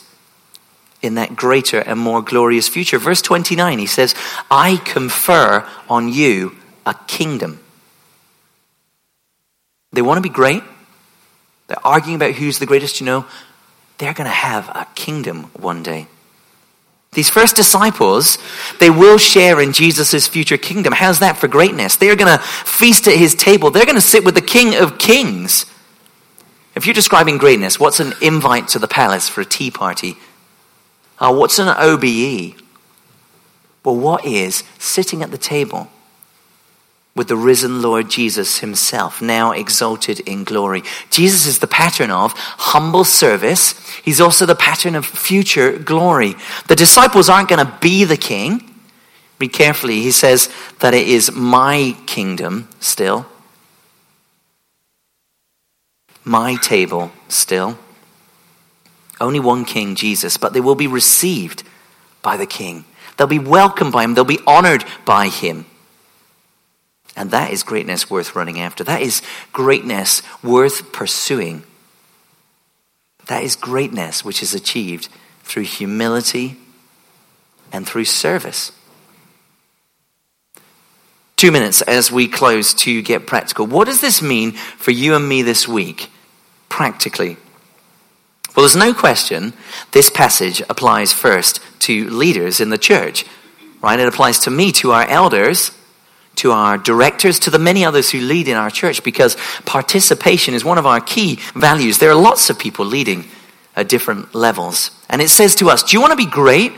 in 1.04 1.14
that 1.16 1.36
greater 1.36 1.80
and 1.80 2.00
more 2.00 2.22
glorious 2.22 2.66
future. 2.66 2.98
Verse 2.98 3.20
29, 3.20 3.78
he 3.78 3.86
says, 3.86 4.14
I 4.50 4.76
confer 4.76 5.68
on 5.88 6.08
you 6.08 6.56
a 6.86 6.94
kingdom. 7.06 7.60
They 9.92 10.02
want 10.02 10.16
to 10.16 10.22
be 10.22 10.30
great. 10.30 10.62
They're 11.66 11.86
arguing 11.86 12.16
about 12.16 12.34
who's 12.34 12.58
the 12.58 12.66
greatest, 12.66 13.00
you 13.00 13.06
know. 13.06 13.26
They're 13.98 14.14
going 14.14 14.26
to 14.26 14.30
have 14.30 14.68
a 14.68 14.86
kingdom 14.94 15.44
one 15.54 15.82
day. 15.82 16.08
These 17.12 17.30
first 17.30 17.54
disciples, 17.54 18.38
they 18.80 18.90
will 18.90 19.18
share 19.18 19.60
in 19.60 19.72
Jesus' 19.72 20.26
future 20.26 20.56
kingdom. 20.56 20.92
How's 20.92 21.20
that 21.20 21.36
for 21.36 21.46
greatness? 21.46 21.96
They're 21.96 22.16
going 22.16 22.36
to 22.36 22.42
feast 22.42 23.06
at 23.06 23.16
his 23.16 23.36
table. 23.36 23.70
They're 23.70 23.86
going 23.86 23.94
to 23.94 24.00
sit 24.00 24.24
with 24.24 24.34
the 24.34 24.42
king 24.42 24.74
of 24.74 24.98
kings. 24.98 25.66
If 26.74 26.86
you're 26.86 26.94
describing 26.94 27.38
greatness, 27.38 27.78
what's 27.78 28.00
an 28.00 28.14
invite 28.20 28.68
to 28.68 28.80
the 28.80 28.88
palace 28.88 29.28
for 29.28 29.42
a 29.42 29.44
tea 29.44 29.70
party? 29.70 30.16
Uh, 31.18 31.32
what's 31.32 31.60
an 31.60 31.68
OBE? 31.68 32.60
Well, 33.84 33.96
what 33.96 34.24
is 34.24 34.64
sitting 34.78 35.22
at 35.22 35.30
the 35.30 35.38
table 35.38 35.88
with 37.14 37.28
the 37.28 37.36
risen 37.36 37.80
Lord 37.80 38.10
Jesus 38.10 38.58
himself, 38.58 39.22
now 39.22 39.52
exalted 39.52 40.20
in 40.20 40.42
glory. 40.42 40.82
Jesus 41.10 41.46
is 41.46 41.60
the 41.60 41.68
pattern 41.68 42.10
of 42.10 42.32
humble 42.36 43.04
service. 43.04 43.78
He's 43.98 44.20
also 44.20 44.46
the 44.46 44.56
pattern 44.56 44.96
of 44.96 45.06
future 45.06 45.78
glory. 45.78 46.34
The 46.66 46.74
disciples 46.74 47.28
aren't 47.28 47.48
going 47.48 47.64
to 47.64 47.78
be 47.80 48.04
the 48.04 48.16
king. 48.16 48.68
Read 49.38 49.52
carefully. 49.52 50.00
He 50.00 50.10
says 50.10 50.48
that 50.80 50.94
it 50.94 51.06
is 51.06 51.30
my 51.32 51.96
kingdom 52.06 52.68
still, 52.80 53.26
my 56.24 56.56
table 56.56 57.12
still. 57.28 57.78
Only 59.20 59.38
one 59.38 59.64
king, 59.64 59.94
Jesus, 59.94 60.36
but 60.36 60.52
they 60.52 60.60
will 60.60 60.74
be 60.74 60.88
received 60.88 61.62
by 62.22 62.36
the 62.36 62.46
king. 62.46 62.84
They'll 63.16 63.28
be 63.28 63.38
welcomed 63.38 63.92
by 63.92 64.02
him. 64.02 64.14
They'll 64.14 64.24
be 64.24 64.40
honored 64.46 64.84
by 65.04 65.28
him. 65.28 65.66
And 67.16 67.30
that 67.30 67.52
is 67.52 67.62
greatness 67.62 68.10
worth 68.10 68.34
running 68.34 68.60
after. 68.60 68.82
That 68.84 69.02
is 69.02 69.22
greatness 69.52 70.22
worth 70.42 70.92
pursuing. 70.92 71.62
That 73.26 73.42
is 73.42 73.56
greatness 73.56 74.24
which 74.24 74.42
is 74.42 74.54
achieved 74.54 75.08
through 75.42 75.64
humility 75.64 76.56
and 77.72 77.86
through 77.86 78.06
service. 78.06 78.72
Two 81.36 81.52
minutes 81.52 81.82
as 81.82 82.10
we 82.10 82.28
close 82.28 82.74
to 82.74 83.02
get 83.02 83.26
practical. 83.26 83.66
What 83.66 83.86
does 83.86 84.00
this 84.00 84.22
mean 84.22 84.52
for 84.52 84.90
you 84.90 85.14
and 85.14 85.28
me 85.28 85.42
this 85.42 85.68
week, 85.68 86.10
practically? 86.68 87.36
Well, 88.54 88.64
there's 88.64 88.76
no 88.76 88.94
question 88.94 89.52
this 89.90 90.10
passage 90.10 90.62
applies 90.70 91.12
first 91.12 91.60
to 91.80 92.08
leaders 92.10 92.60
in 92.60 92.70
the 92.70 92.78
church, 92.78 93.24
right? 93.82 93.98
It 93.98 94.06
applies 94.06 94.38
to 94.40 94.50
me, 94.50 94.70
to 94.72 94.92
our 94.92 95.06
elders 95.08 95.72
to 96.36 96.52
our 96.52 96.78
directors, 96.78 97.38
to 97.40 97.50
the 97.50 97.58
many 97.58 97.84
others 97.84 98.10
who 98.10 98.20
lead 98.20 98.48
in 98.48 98.56
our 98.56 98.70
church, 98.70 99.02
because 99.02 99.36
participation 99.64 100.54
is 100.54 100.64
one 100.64 100.78
of 100.78 100.86
our 100.86 101.00
key 101.00 101.38
values. 101.54 101.98
There 101.98 102.10
are 102.10 102.20
lots 102.20 102.50
of 102.50 102.58
people 102.58 102.84
leading 102.84 103.24
at 103.76 103.88
different 103.88 104.34
levels. 104.34 104.90
And 105.08 105.20
it 105.20 105.28
says 105.28 105.54
to 105.56 105.70
us, 105.70 105.82
Do 105.82 105.96
you 105.96 106.00
want 106.00 106.12
to 106.12 106.16
be 106.16 106.26
great? 106.26 106.72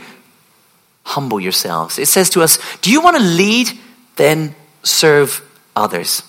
Humble 1.03 1.39
yourselves. 1.39 1.99
It 1.99 2.07
says 2.07 2.29
to 2.31 2.41
us, 2.41 2.59
Do 2.81 2.91
you 2.91 3.01
want 3.01 3.17
to 3.17 3.23
lead? 3.23 3.69
Then 4.15 4.55
serve 4.83 5.41
others. 5.75 6.23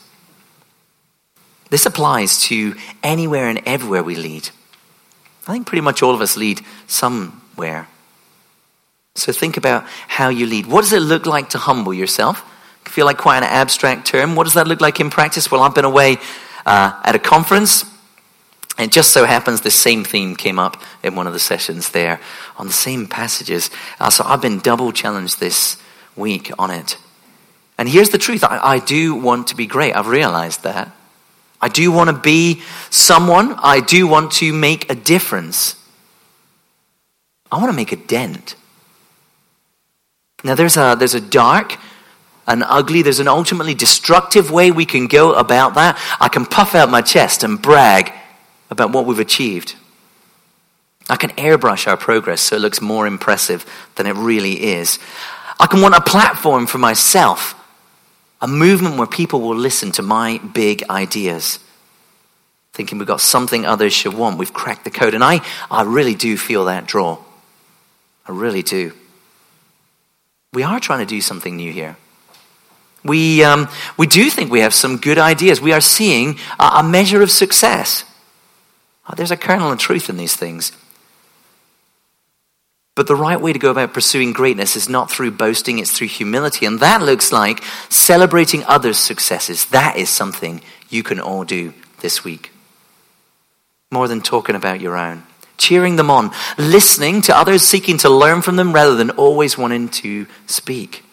This 1.71 1.87
applies 1.87 2.43
to 2.45 2.75
anywhere 3.03 3.49
and 3.49 3.61
everywhere 3.67 4.03
we 4.03 4.15
lead. 4.15 4.49
I 5.47 5.53
think 5.53 5.67
pretty 5.67 5.81
much 5.81 6.03
all 6.03 6.15
of 6.15 6.21
us 6.21 6.37
lead 6.37 6.61
somewhere. 6.87 7.89
So 9.15 9.33
think 9.33 9.57
about 9.57 9.85
how 10.07 10.29
you 10.29 10.47
lead. 10.47 10.67
What 10.67 10.83
does 10.83 10.93
it 10.93 11.01
look 11.01 11.27
like 11.27 11.51
to 11.51 11.59
humble 11.59 11.93
yourself? 11.93 12.45
Feel 12.85 13.07
like 13.07 13.19
quite 13.19 13.39
an 13.39 13.45
abstract 13.45 14.07
term. 14.07 14.35
What 14.35 14.45
does 14.45 14.55
that 14.55 14.67
look 14.67 14.81
like 14.81 15.01
in 15.01 15.11
practice? 15.11 15.51
Well, 15.51 15.63
I've 15.63 15.75
been 15.75 15.85
away 15.85 16.19
uh, 16.67 17.01
at 17.05 17.15
a 17.15 17.19
conference. 17.19 17.85
And 18.79 18.89
it 18.89 18.93
just 18.93 19.13
so 19.13 19.25
happens 19.25 19.61
the 19.61 19.73
same 19.73 20.05
theme 20.05 20.37
came 20.37 20.59
up 20.59 20.81
in 21.03 21.17
one 21.17 21.27
of 21.27 21.33
the 21.33 21.41
sessions 21.41 21.91
there 21.91 22.21
on 22.57 22.69
the 22.69 22.73
same 22.73 23.09
passages. 23.09 23.71
Uh, 23.99 24.09
so 24.09 24.25
I've 24.25 24.41
been 24.41 24.61
double 24.61 24.93
challenged 24.93 25.41
this 25.41 25.77
week 26.15 26.53
on 26.59 26.71
it. 26.71 26.97
And 27.77 27.89
here's 27.89 28.11
the 28.11 28.19
truth 28.19 28.45
I, 28.45 28.61
I 28.63 28.79
do 28.79 29.17
want 29.17 29.49
to 29.49 29.57
be 29.57 29.67
great. 29.67 29.95
I've 29.95 30.07
realized 30.07 30.63
that. 30.63 30.93
I 31.61 31.69
do 31.69 31.91
want 31.91 32.09
to 32.09 32.17
be 32.17 32.63
someone. 32.91 33.55
I 33.59 33.81
do 33.81 34.07
want 34.07 34.33
to 34.35 34.53
make 34.53 34.91
a 34.91 34.95
difference. 34.95 35.75
I 37.51 37.57
want 37.59 37.71
to 37.71 37.77
make 37.77 37.91
a 37.91 37.97
dent. 37.97 38.55
Now, 40.45 40.55
there's 40.55 40.77
a, 40.77 40.95
there's 40.97 41.15
a 41.15 41.21
dark 41.21 41.77
and 42.49 42.65
ugly. 42.67 43.03
There's 43.03 43.21
an 43.21 43.29
ultimately 43.29 43.75
destructive 43.75 44.51
way 44.51 44.71
we 44.73 44.87
can 44.87 45.07
go 45.07 45.35
about 45.35 45.75
that. 45.75 45.97
I 46.19 46.29
can 46.29 46.47
puff 46.47 46.75
out 46.75 46.91
my 46.91 47.03
chest 47.03 47.45
and 47.45 47.61
brag 47.61 48.13
about 48.71 48.91
what 48.91 49.07
we've 49.07 49.19
achieved. 49.21 49.77
I 51.09 51.17
can 51.17 51.31
airbrush 51.31 51.87
our 51.87 51.97
progress 51.97 52.41
so 52.41 52.57
it 52.57 52.61
looks 52.61 52.81
more 52.81 53.07
impressive 53.07 53.65
than 53.95 54.07
it 54.07 54.15
really 54.15 54.63
is. 54.63 54.99
I 55.61 55.67
can 55.67 55.81
want 55.81 55.95
a 55.95 56.01
platform 56.01 56.67
for 56.67 56.79
myself, 56.79 57.55
a 58.41 58.49
movement 58.49 58.97
where 58.97 59.07
people 59.07 59.41
will 59.41 59.57
listen 59.57 59.93
to 59.93 60.03
my 60.03 60.39
big 60.39 60.85
ideas, 60.91 61.61
thinking 62.73 62.99
we've 62.99 63.09
got 63.09 63.21
something 63.21 63.67
others 63.67 63.93
should 63.93 64.15
want. 64.15 64.39
We've 64.39 64.53
cracked 64.53 64.85
the 64.85 64.91
code. 64.91 65.15
And 65.15 65.25
I, 65.25 65.41
I 65.71 65.83
really 65.83 66.15
do 66.15 66.37
feel 66.37 66.67
that 66.67 66.87
draw. 66.87 67.19
I 68.27 68.33
really 68.33 68.63
do. 68.63 68.93
We 70.53 70.63
are 70.63 70.81
trying 70.81 71.01
to 71.01 71.07
do 71.07 71.21
something 71.21 71.57
new 71.57 71.73
here. 71.73 71.97
We, 73.05 73.45
um, 73.45 73.69
we 73.97 74.07
do 74.07 74.29
think 74.31 74.51
we 74.51 74.61
have 74.61 74.75
some 74.75 74.97
good 74.97 75.19
ideas. 75.19 75.61
We 75.61 75.73
are 75.73 75.81
seeing 75.81 76.39
a, 76.59 76.65
a 76.77 76.83
measure 76.83 77.23
of 77.23 77.31
success. 77.31 78.05
Oh, 79.09 79.15
there's 79.17 79.31
a 79.31 79.37
kernel 79.37 79.73
of 79.73 79.79
truth 79.79 80.11
in 80.11 80.17
these 80.17 80.37
things. 80.37 80.73
But 82.95 83.07
the 83.07 83.15
right 83.15 83.41
way 83.41 83.53
to 83.53 83.59
go 83.59 83.71
about 83.71 83.95
pursuing 83.95 84.33
greatness 84.33 84.75
is 84.75 84.89
not 84.89 85.11
through 85.11 85.31
boasting, 85.31 85.79
it's 85.79 85.93
through 85.93 86.09
humility. 86.09 86.67
And 86.67 86.81
that 86.81 87.01
looks 87.01 87.33
like 87.33 87.63
celebrating 87.89 88.65
others' 88.65 88.99
successes. 88.99 89.67
That 89.67 89.97
is 89.97 90.11
something 90.11 90.61
you 90.91 91.05
can 91.05 91.21
all 91.21 91.45
do 91.45 91.75
this 92.01 92.25
week. 92.25 92.51
More 93.93 94.09
than 94.09 94.21
talking 94.21 94.57
about 94.57 94.81
your 94.81 94.97
own. 94.97 95.23
Cheering 95.57 95.97
them 95.97 96.11
on, 96.11 96.33
listening 96.57 97.23
to 97.23 97.37
others, 97.37 97.63
seeking 97.63 97.99
to 97.99 98.11
learn 98.11 98.43
from 98.43 98.57
them 98.57 98.73
rather 98.73 98.97
than 98.97 99.11
always 99.11 99.57
wanting 99.57 99.89
to 99.89 100.27
speak 100.47 101.05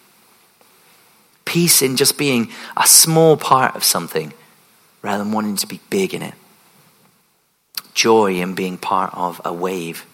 peace 1.56 1.82
in 1.82 1.96
just 1.96 2.18
being 2.18 2.50
a 2.76 2.86
small 2.86 3.38
part 3.38 3.78
of 3.78 3.84
something 3.86 4.34
rather 5.02 5.24
than 5.24 5.32
wanting 5.32 5.56
to 5.56 5.66
be 5.66 5.80
big 5.90 6.14
in 6.14 6.22
it. 6.22 6.34
Joy 7.94 8.42
in 8.42 8.56
being 8.56 8.78
part 8.78 9.12
of 9.14 9.40
a 9.46 9.54
wave, 9.54 10.06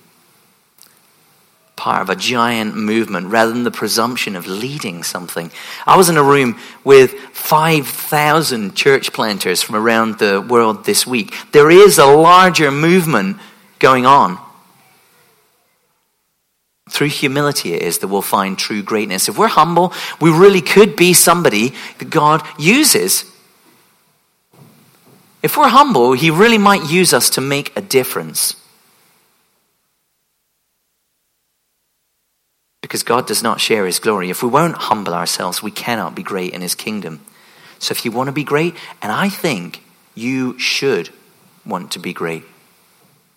part 1.75 2.04
of 2.04 2.12
a 2.12 2.15
giant 2.15 2.75
movement, 2.75 3.25
rather 3.30 3.51
than 3.51 3.63
the 3.63 3.71
presumption 3.71 4.36
of 4.36 4.45
leading 4.45 5.01
something. 5.01 5.49
I 5.88 5.97
was 5.97 6.10
in 6.10 6.17
a 6.17 6.21
room 6.21 6.60
with 6.84 7.13
5,000 7.34 8.75
church 8.75 9.12
planters 9.12 9.63
from 9.63 9.77
around 9.77 10.19
the 10.19 10.41
world 10.47 10.86
this 10.86 11.08
week. 11.08 11.34
There 11.54 11.71
is 11.71 11.97
a 11.97 12.06
larger 12.06 12.69
movement 12.69 13.38
going 13.80 14.06
on. 14.06 14.38
Through 16.91 17.08
humility, 17.08 17.73
it 17.73 17.84
is 17.84 17.99
that 17.99 18.10
we'll 18.10 18.21
find 18.21 18.58
true 18.58 18.84
greatness. 18.84 19.30
If 19.30 19.38
we're 19.38 19.47
humble, 19.47 19.93
we 20.19 20.30
really 20.30 20.60
could 20.60 20.97
be 20.97 21.13
somebody 21.13 21.73
that 21.99 22.10
God 22.10 22.45
uses. 22.60 23.23
If 25.41 25.56
we're 25.56 25.69
humble, 25.69 26.12
He 26.12 26.30
really 26.30 26.58
might 26.58 26.91
use 26.91 27.13
us 27.13 27.30
to 27.32 27.41
make 27.41 27.75
a 27.77 27.82
difference. 27.82 28.58
Because 32.82 33.04
God 33.04 33.25
does 33.25 33.41
not 33.41 33.62
share 33.62 33.86
His 33.86 33.99
glory. 33.99 34.30
If 34.30 34.43
we 34.43 34.49
won't 34.49 34.75
humble 34.75 35.13
ourselves, 35.13 35.63
we 35.63 35.71
cannot 35.71 36.13
be 36.13 36.23
great 36.23 36.51
in 36.54 36.60
His 36.60 36.75
kingdom. 36.75 37.21
So 37.80 37.93
if 37.93 38.04
you 38.04 38.12
want 38.12 38.27
to 38.27 38.34
be 38.34 38.43
great, 38.43 38.75
and 39.01 39.13
I 39.13 39.30
think 39.30 39.82
you 40.13 40.60
should 40.60 41.10
want 41.65 41.91
to 41.91 41.99
be 41.99 42.12
great, 42.12 42.43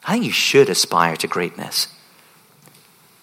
I 0.04 0.14
think 0.14 0.24
you 0.24 0.32
should 0.32 0.68
aspire 0.68 1.14
to 1.18 1.28
greatness. 1.28 1.86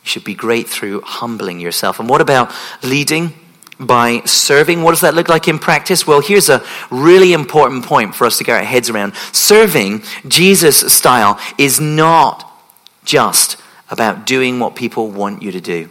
You 0.03 0.09
should 0.09 0.23
be 0.23 0.35
great 0.35 0.67
through 0.67 1.01
humbling 1.01 1.59
yourself. 1.59 1.99
And 1.99 2.09
what 2.09 2.21
about 2.21 2.51
leading? 2.83 3.33
by 3.81 4.21
serving. 4.25 4.83
What 4.83 4.91
does 4.91 5.01
that 5.01 5.15
look 5.15 5.27
like 5.27 5.47
in 5.47 5.57
practice? 5.57 6.05
Well, 6.05 6.21
here's 6.21 6.49
a 6.49 6.63
really 6.91 7.33
important 7.33 7.83
point 7.83 8.15
for 8.15 8.25
us 8.25 8.37
to 8.37 8.43
get 8.43 8.57
our 8.57 8.63
heads 8.63 8.89
around. 8.89 9.15
Serving 9.31 10.03
Jesus 10.27 10.79
style 10.93 11.39
is 11.57 11.81
not 11.81 12.47
just 13.03 13.57
about 13.89 14.25
doing 14.25 14.59
what 14.59 14.75
people 14.75 15.09
want 15.09 15.41
you 15.41 15.51
to 15.51 15.59
do. 15.59 15.89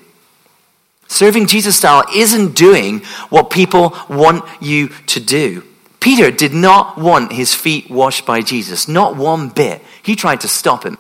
Serving 1.08 1.48
Jesus 1.48 1.76
style 1.76 2.04
isn't 2.14 2.54
doing 2.54 3.00
what 3.30 3.50
people 3.50 3.96
want 4.08 4.44
you 4.62 4.88
to 5.08 5.18
do. 5.18 5.64
Peter 5.98 6.30
did 6.30 6.54
not 6.54 6.96
want 6.96 7.32
his 7.32 7.54
feet 7.54 7.90
washed 7.90 8.24
by 8.24 8.40
Jesus, 8.40 8.88
not 8.88 9.16
one 9.16 9.48
bit. 9.48 9.82
He 10.02 10.16
tried 10.16 10.40
to 10.42 10.48
stop 10.48 10.84
him. 10.84 10.96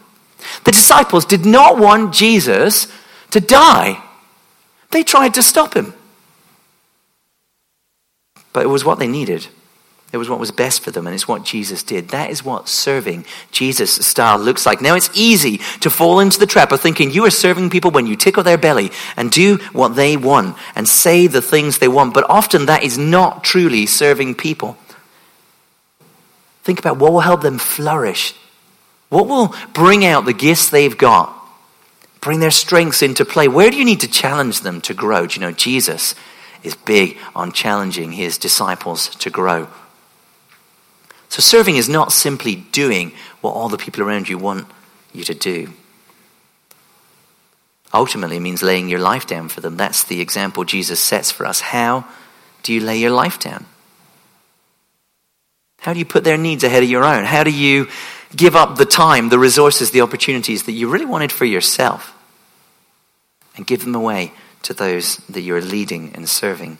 The 0.64 0.72
disciples 0.72 1.24
did 1.24 1.46
not 1.46 1.78
want 1.78 2.12
Jesus 2.12 2.88
to 3.30 3.40
die. 3.40 4.02
They 4.90 5.02
tried 5.02 5.34
to 5.34 5.42
stop 5.42 5.74
him. 5.74 5.94
But 8.52 8.64
it 8.64 8.68
was 8.68 8.84
what 8.84 8.98
they 8.98 9.08
needed. 9.08 9.46
It 10.12 10.16
was 10.16 10.28
what 10.28 10.40
was 10.40 10.50
best 10.50 10.82
for 10.82 10.90
them, 10.90 11.06
and 11.06 11.14
it's 11.14 11.28
what 11.28 11.44
Jesus 11.44 11.84
did. 11.84 12.08
That 12.08 12.30
is 12.30 12.44
what 12.44 12.68
serving 12.68 13.24
Jesus 13.52 13.94
style 14.04 14.38
looks 14.38 14.66
like. 14.66 14.80
Now, 14.80 14.96
it's 14.96 15.10
easy 15.14 15.58
to 15.80 15.90
fall 15.90 16.18
into 16.18 16.40
the 16.40 16.46
trap 16.46 16.72
of 16.72 16.80
thinking 16.80 17.12
you 17.12 17.24
are 17.26 17.30
serving 17.30 17.70
people 17.70 17.92
when 17.92 18.08
you 18.08 18.16
tickle 18.16 18.42
their 18.42 18.58
belly 18.58 18.90
and 19.16 19.30
do 19.30 19.58
what 19.72 19.94
they 19.94 20.16
want 20.16 20.56
and 20.74 20.88
say 20.88 21.28
the 21.28 21.40
things 21.40 21.78
they 21.78 21.86
want, 21.86 22.12
but 22.12 22.28
often 22.28 22.66
that 22.66 22.82
is 22.82 22.98
not 22.98 23.44
truly 23.44 23.86
serving 23.86 24.34
people. 24.34 24.76
Think 26.64 26.80
about 26.80 26.98
what 26.98 27.12
will 27.12 27.20
help 27.20 27.42
them 27.42 27.58
flourish, 27.58 28.34
what 29.10 29.28
will 29.28 29.54
bring 29.72 30.04
out 30.04 30.24
the 30.24 30.32
gifts 30.32 30.70
they've 30.70 30.98
got, 30.98 31.39
bring 32.20 32.40
their 32.40 32.50
strengths 32.50 33.02
into 33.02 33.24
play. 33.24 33.48
Where 33.48 33.70
do 33.70 33.76
you 33.76 33.84
need 33.84 34.00
to 34.00 34.10
challenge 34.10 34.60
them 34.60 34.80
to 34.82 34.94
grow? 34.94 35.26
Do 35.26 35.34
you 35.34 35.46
know, 35.46 35.52
Jesus 35.52 36.14
is 36.62 36.74
big 36.74 37.16
on 37.34 37.52
challenging 37.52 38.12
his 38.12 38.38
disciples 38.38 39.08
to 39.16 39.30
grow. 39.30 39.68
So, 41.28 41.40
serving 41.40 41.76
is 41.76 41.88
not 41.88 42.12
simply 42.12 42.56
doing 42.56 43.12
what 43.40 43.52
all 43.52 43.68
the 43.68 43.78
people 43.78 44.02
around 44.02 44.28
you 44.28 44.36
want 44.36 44.66
you 45.12 45.24
to 45.24 45.34
do. 45.34 45.72
Ultimately, 47.94 48.36
it 48.36 48.40
means 48.40 48.62
laying 48.62 48.88
your 48.88 49.00
life 49.00 49.26
down 49.26 49.48
for 49.48 49.60
them. 49.60 49.76
That's 49.76 50.04
the 50.04 50.20
example 50.20 50.64
Jesus 50.64 51.00
sets 51.00 51.30
for 51.30 51.46
us. 51.46 51.60
How 51.60 52.06
do 52.62 52.72
you 52.72 52.80
lay 52.80 52.98
your 52.98 53.10
life 53.10 53.38
down? 53.38 53.66
How 55.80 55.92
do 55.92 55.98
you 55.98 56.04
put 56.04 56.24
their 56.24 56.36
needs 56.36 56.62
ahead 56.62 56.82
of 56.82 56.90
your 56.90 57.04
own? 57.04 57.24
How 57.24 57.42
do 57.42 57.50
you 57.50 57.88
give 58.34 58.56
up 58.56 58.76
the 58.76 58.84
time, 58.84 59.28
the 59.28 59.38
resources, 59.38 59.90
the 59.90 60.00
opportunities 60.00 60.64
that 60.64 60.72
you 60.72 60.88
really 60.88 61.06
wanted 61.06 61.32
for 61.32 61.44
yourself 61.44 62.16
and 63.56 63.66
give 63.66 63.84
them 63.84 63.94
away 63.94 64.32
to 64.62 64.74
those 64.74 65.16
that 65.28 65.40
you're 65.40 65.60
leading 65.60 66.14
and 66.14 66.28
serving? 66.28 66.78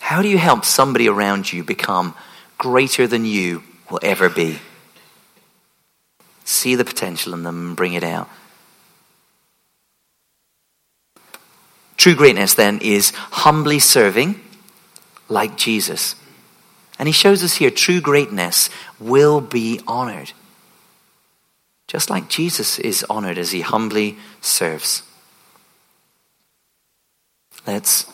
How 0.00 0.22
do 0.22 0.28
you 0.28 0.38
help 0.38 0.64
somebody 0.64 1.08
around 1.08 1.52
you 1.52 1.64
become 1.64 2.14
greater 2.58 3.06
than 3.06 3.24
you 3.24 3.62
will 3.90 4.00
ever 4.02 4.28
be? 4.28 4.58
See 6.44 6.74
the 6.74 6.84
potential 6.84 7.32
in 7.32 7.42
them 7.42 7.68
and 7.68 7.76
bring 7.76 7.94
it 7.94 8.04
out. 8.04 8.28
True 11.96 12.14
greatness, 12.14 12.54
then, 12.54 12.80
is 12.80 13.12
humbly 13.14 13.78
serving 13.78 14.40
like 15.28 15.56
Jesus. 15.56 16.16
And 16.98 17.08
he 17.08 17.12
shows 17.12 17.42
us 17.42 17.54
here 17.54 17.70
true 17.70 18.00
greatness 18.00 18.70
will 19.00 19.40
be 19.40 19.80
honored 19.86 20.32
just 21.86 22.10
like 22.10 22.28
Jesus 22.28 22.78
is 22.78 23.04
honored 23.08 23.38
as 23.38 23.52
he 23.52 23.60
humbly 23.60 24.16
serves. 24.40 25.02
Let's 27.66 28.06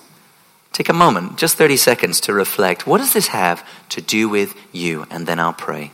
take 0.72 0.88
a 0.88 0.92
moment, 0.92 1.38
just 1.38 1.56
30 1.56 1.76
seconds, 1.76 2.20
to 2.22 2.32
reflect. 2.32 2.86
What 2.86 2.98
does 2.98 3.12
this 3.12 3.28
have 3.28 3.66
to 3.90 4.00
do 4.00 4.28
with 4.28 4.54
you? 4.72 5.06
And 5.10 5.26
then 5.26 5.38
I'll 5.38 5.52
pray. 5.52 5.92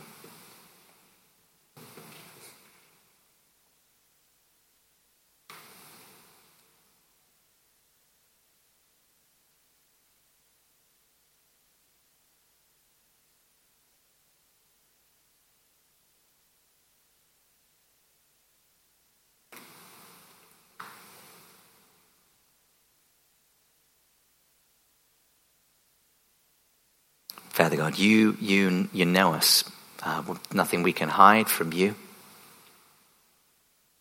Father 27.57 27.75
God, 27.75 27.97
you, 27.97 28.37
you, 28.39 28.87
you 28.93 29.03
know 29.03 29.33
us. 29.33 29.63
Uh, 30.03 30.21
nothing 30.53 30.83
we 30.83 30.93
can 30.93 31.09
hide 31.09 31.49
from 31.49 31.73
you. 31.73 31.95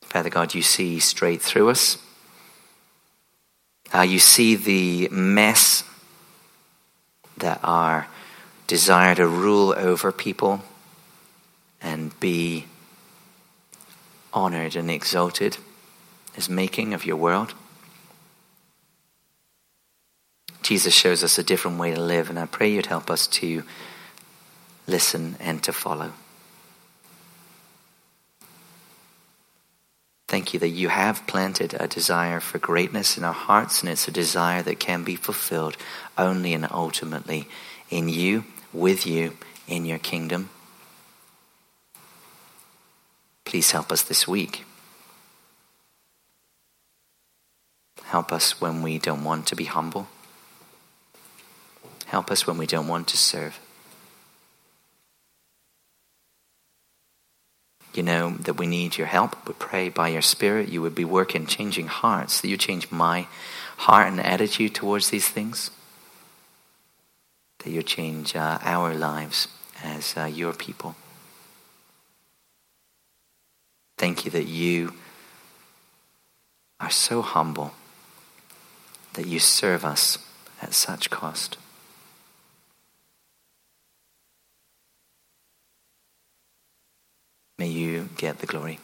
Father 0.03 0.29
God, 0.29 0.55
you 0.55 0.61
see 0.61 0.99
straight 0.99 1.41
through 1.41 1.71
us. 1.71 1.97
Uh, 3.95 4.03
you 4.03 4.19
see 4.19 4.57
the 4.57 5.09
mess 5.09 5.85
that 7.39 7.59
our 7.63 8.09
desire 8.67 9.15
to 9.15 9.27
rule 9.27 9.75
over 9.75 10.13
people 10.13 10.61
and 11.81 12.21
be 12.21 12.67
honored 14.35 14.77
and 14.77 14.91
exalted 14.91 15.57
is 16.37 16.51
making 16.51 16.93
of 16.93 17.07
your 17.07 17.17
world. 17.17 17.55
Jesus 20.67 20.93
shows 20.93 21.23
us 21.23 21.39
a 21.39 21.45
different 21.45 21.79
way 21.79 21.95
to 21.95 22.01
live, 22.01 22.29
and 22.29 22.41
I 22.41 22.47
pray 22.47 22.69
you'd 22.69 22.87
help 22.87 23.09
us 23.09 23.29
to 23.29 23.63
listen 24.89 25.37
and 25.39 25.63
to 25.63 25.73
follow. 25.73 26.11
Thank 30.27 30.53
you 30.53 30.59
that 30.59 30.71
you 30.71 30.89
have 30.89 31.25
planted 31.29 31.75
a 31.79 31.87
desire 31.87 32.41
for 32.41 32.59
greatness 32.59 33.17
in 33.17 33.23
our 33.23 33.33
hearts, 33.33 33.81
and 33.81 33.89
it's 33.89 34.09
a 34.09 34.11
desire 34.11 34.61
that 34.63 34.81
can 34.81 35.05
be 35.05 35.15
fulfilled 35.15 35.77
only 36.19 36.53
and 36.53 36.67
ultimately 36.73 37.47
in 37.89 38.09
you, 38.09 38.45
with 38.73 39.07
you, 39.07 39.37
in 39.69 39.85
your 39.85 40.01
kingdom. 40.01 40.51
Please 43.45 43.71
help 43.71 43.93
us 43.93 44.03
this 44.03 44.27
week. 44.27 44.65
Help 48.07 48.33
us 48.33 48.61
when 48.61 48.83
we 48.83 48.99
don't 48.99 49.23
want 49.23 49.47
to 49.47 49.55
be 49.55 49.67
humble. 49.67 50.09
Help 52.07 52.31
us 52.31 52.47
when 52.47 52.57
we 52.57 52.67
don't 52.67 52.89
want 52.89 53.09
to 53.09 53.17
serve. 53.17 53.59
You 57.95 58.03
know 58.03 58.31
that 58.31 58.55
we 58.55 58.67
need 58.67 58.99
your 58.99 59.07
help. 59.07 59.49
We 59.49 59.55
pray 59.55 59.89
by 59.89 60.09
your 60.09 60.23
Spirit 60.23 60.69
you 60.69 60.83
would 60.83 60.95
be 60.95 61.05
working, 61.05 61.47
changing 61.47 61.89
hearts, 61.89 62.41
that 62.41 62.49
you 62.49 62.57
change 62.57 62.91
my 62.91 63.27
heart 63.79 64.09
and 64.09 64.21
attitude 64.21 64.75
towards 64.75 65.11
these 65.11 65.29
things. 65.29 65.71
That 67.61 67.71
you 67.71 67.83
change 67.83 68.37
uh, 68.37 68.59
our 68.63 68.95
lives 68.95 69.49
as 69.83 70.15
uh, 70.17 70.27
your 70.27 70.53
people. 70.53 70.95
Thank 73.97 74.27
you 74.27 74.31
that 74.31 74.47
you 74.47 74.93
are 76.79 76.91
so 76.91 77.23
humble, 77.23 77.73
that 79.15 79.27
you 79.27 79.39
serve 79.39 79.85
us 79.85 80.19
at 80.61 80.75
such 80.75 81.09
cost. 81.09 81.57
May 87.59 87.69
you 87.69 88.11
get 88.19 88.41
the 88.41 88.47
glory. 88.47 88.79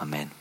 Amen. 0.00 0.32